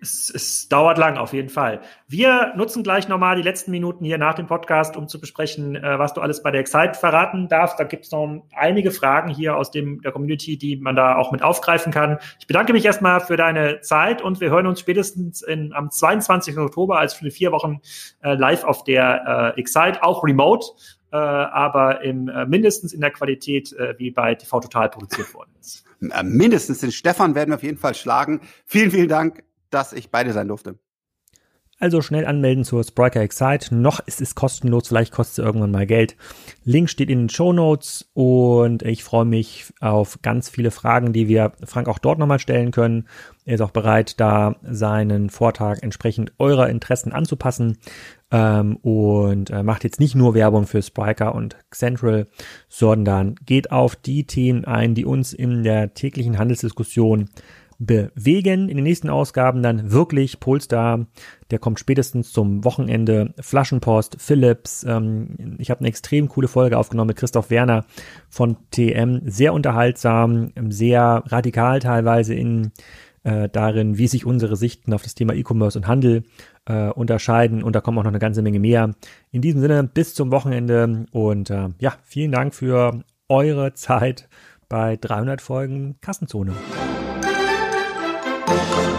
[0.00, 1.80] es, es dauert lang auf jeden Fall.
[2.08, 5.98] Wir nutzen gleich nochmal die letzten Minuten hier nach dem Podcast, um zu besprechen, äh,
[5.98, 7.78] was du alles bei der Excite verraten darfst.
[7.78, 11.32] Da gibt es noch einige Fragen hier aus dem, der Community, die man da auch
[11.32, 12.18] mit aufgreifen kann.
[12.40, 16.56] Ich bedanke mich erstmal für deine Zeit und wir hören uns spätestens in, am 22.
[16.58, 17.80] Oktober, als für vier Wochen
[18.22, 20.66] äh, live auf der äh, Excite, auch remote.
[21.12, 25.50] Äh, aber im, äh, mindestens in der Qualität, äh, wie bei TV Total produziert worden
[25.60, 25.84] ist.
[26.00, 28.40] Mindestens den Stefan werden wir auf jeden Fall schlagen.
[28.66, 30.78] Vielen, vielen Dank dass ich beide sein durfte.
[31.78, 33.74] Also schnell anmelden zur Spriker Excite.
[33.74, 36.16] Noch ist es kostenlos, vielleicht kostet es irgendwann mal Geld.
[36.64, 41.28] Link steht in den Show Notes und ich freue mich auf ganz viele Fragen, die
[41.28, 43.06] wir Frank auch dort nochmal stellen können.
[43.44, 47.76] Er ist auch bereit, da seinen Vortrag entsprechend eurer Interessen anzupassen
[48.30, 52.26] ähm, und äh, macht jetzt nicht nur Werbung für Spriker und Central,
[52.70, 57.28] sondern geht auf die Themen ein, die uns in der täglichen Handelsdiskussion
[57.78, 58.68] bewegen.
[58.68, 61.06] In den nächsten Ausgaben dann wirklich Polestar.
[61.50, 63.34] Der kommt spätestens zum Wochenende.
[63.40, 64.84] Flaschenpost, Philips.
[64.88, 67.84] Ähm, ich habe eine extrem coole Folge aufgenommen mit Christoph Werner
[68.28, 69.22] von TM.
[69.24, 72.72] Sehr unterhaltsam, sehr radikal teilweise in
[73.26, 76.22] äh, darin, wie sich unsere Sichten auf das Thema E-Commerce und Handel
[76.66, 77.62] äh, unterscheiden.
[77.62, 78.94] Und da kommt auch noch eine ganze Menge mehr.
[79.32, 84.28] In diesem Sinne, bis zum Wochenende und äh, ja, vielen Dank für eure Zeit
[84.68, 86.52] bei 300 Folgen Kassenzone.
[88.46, 88.95] Thank you.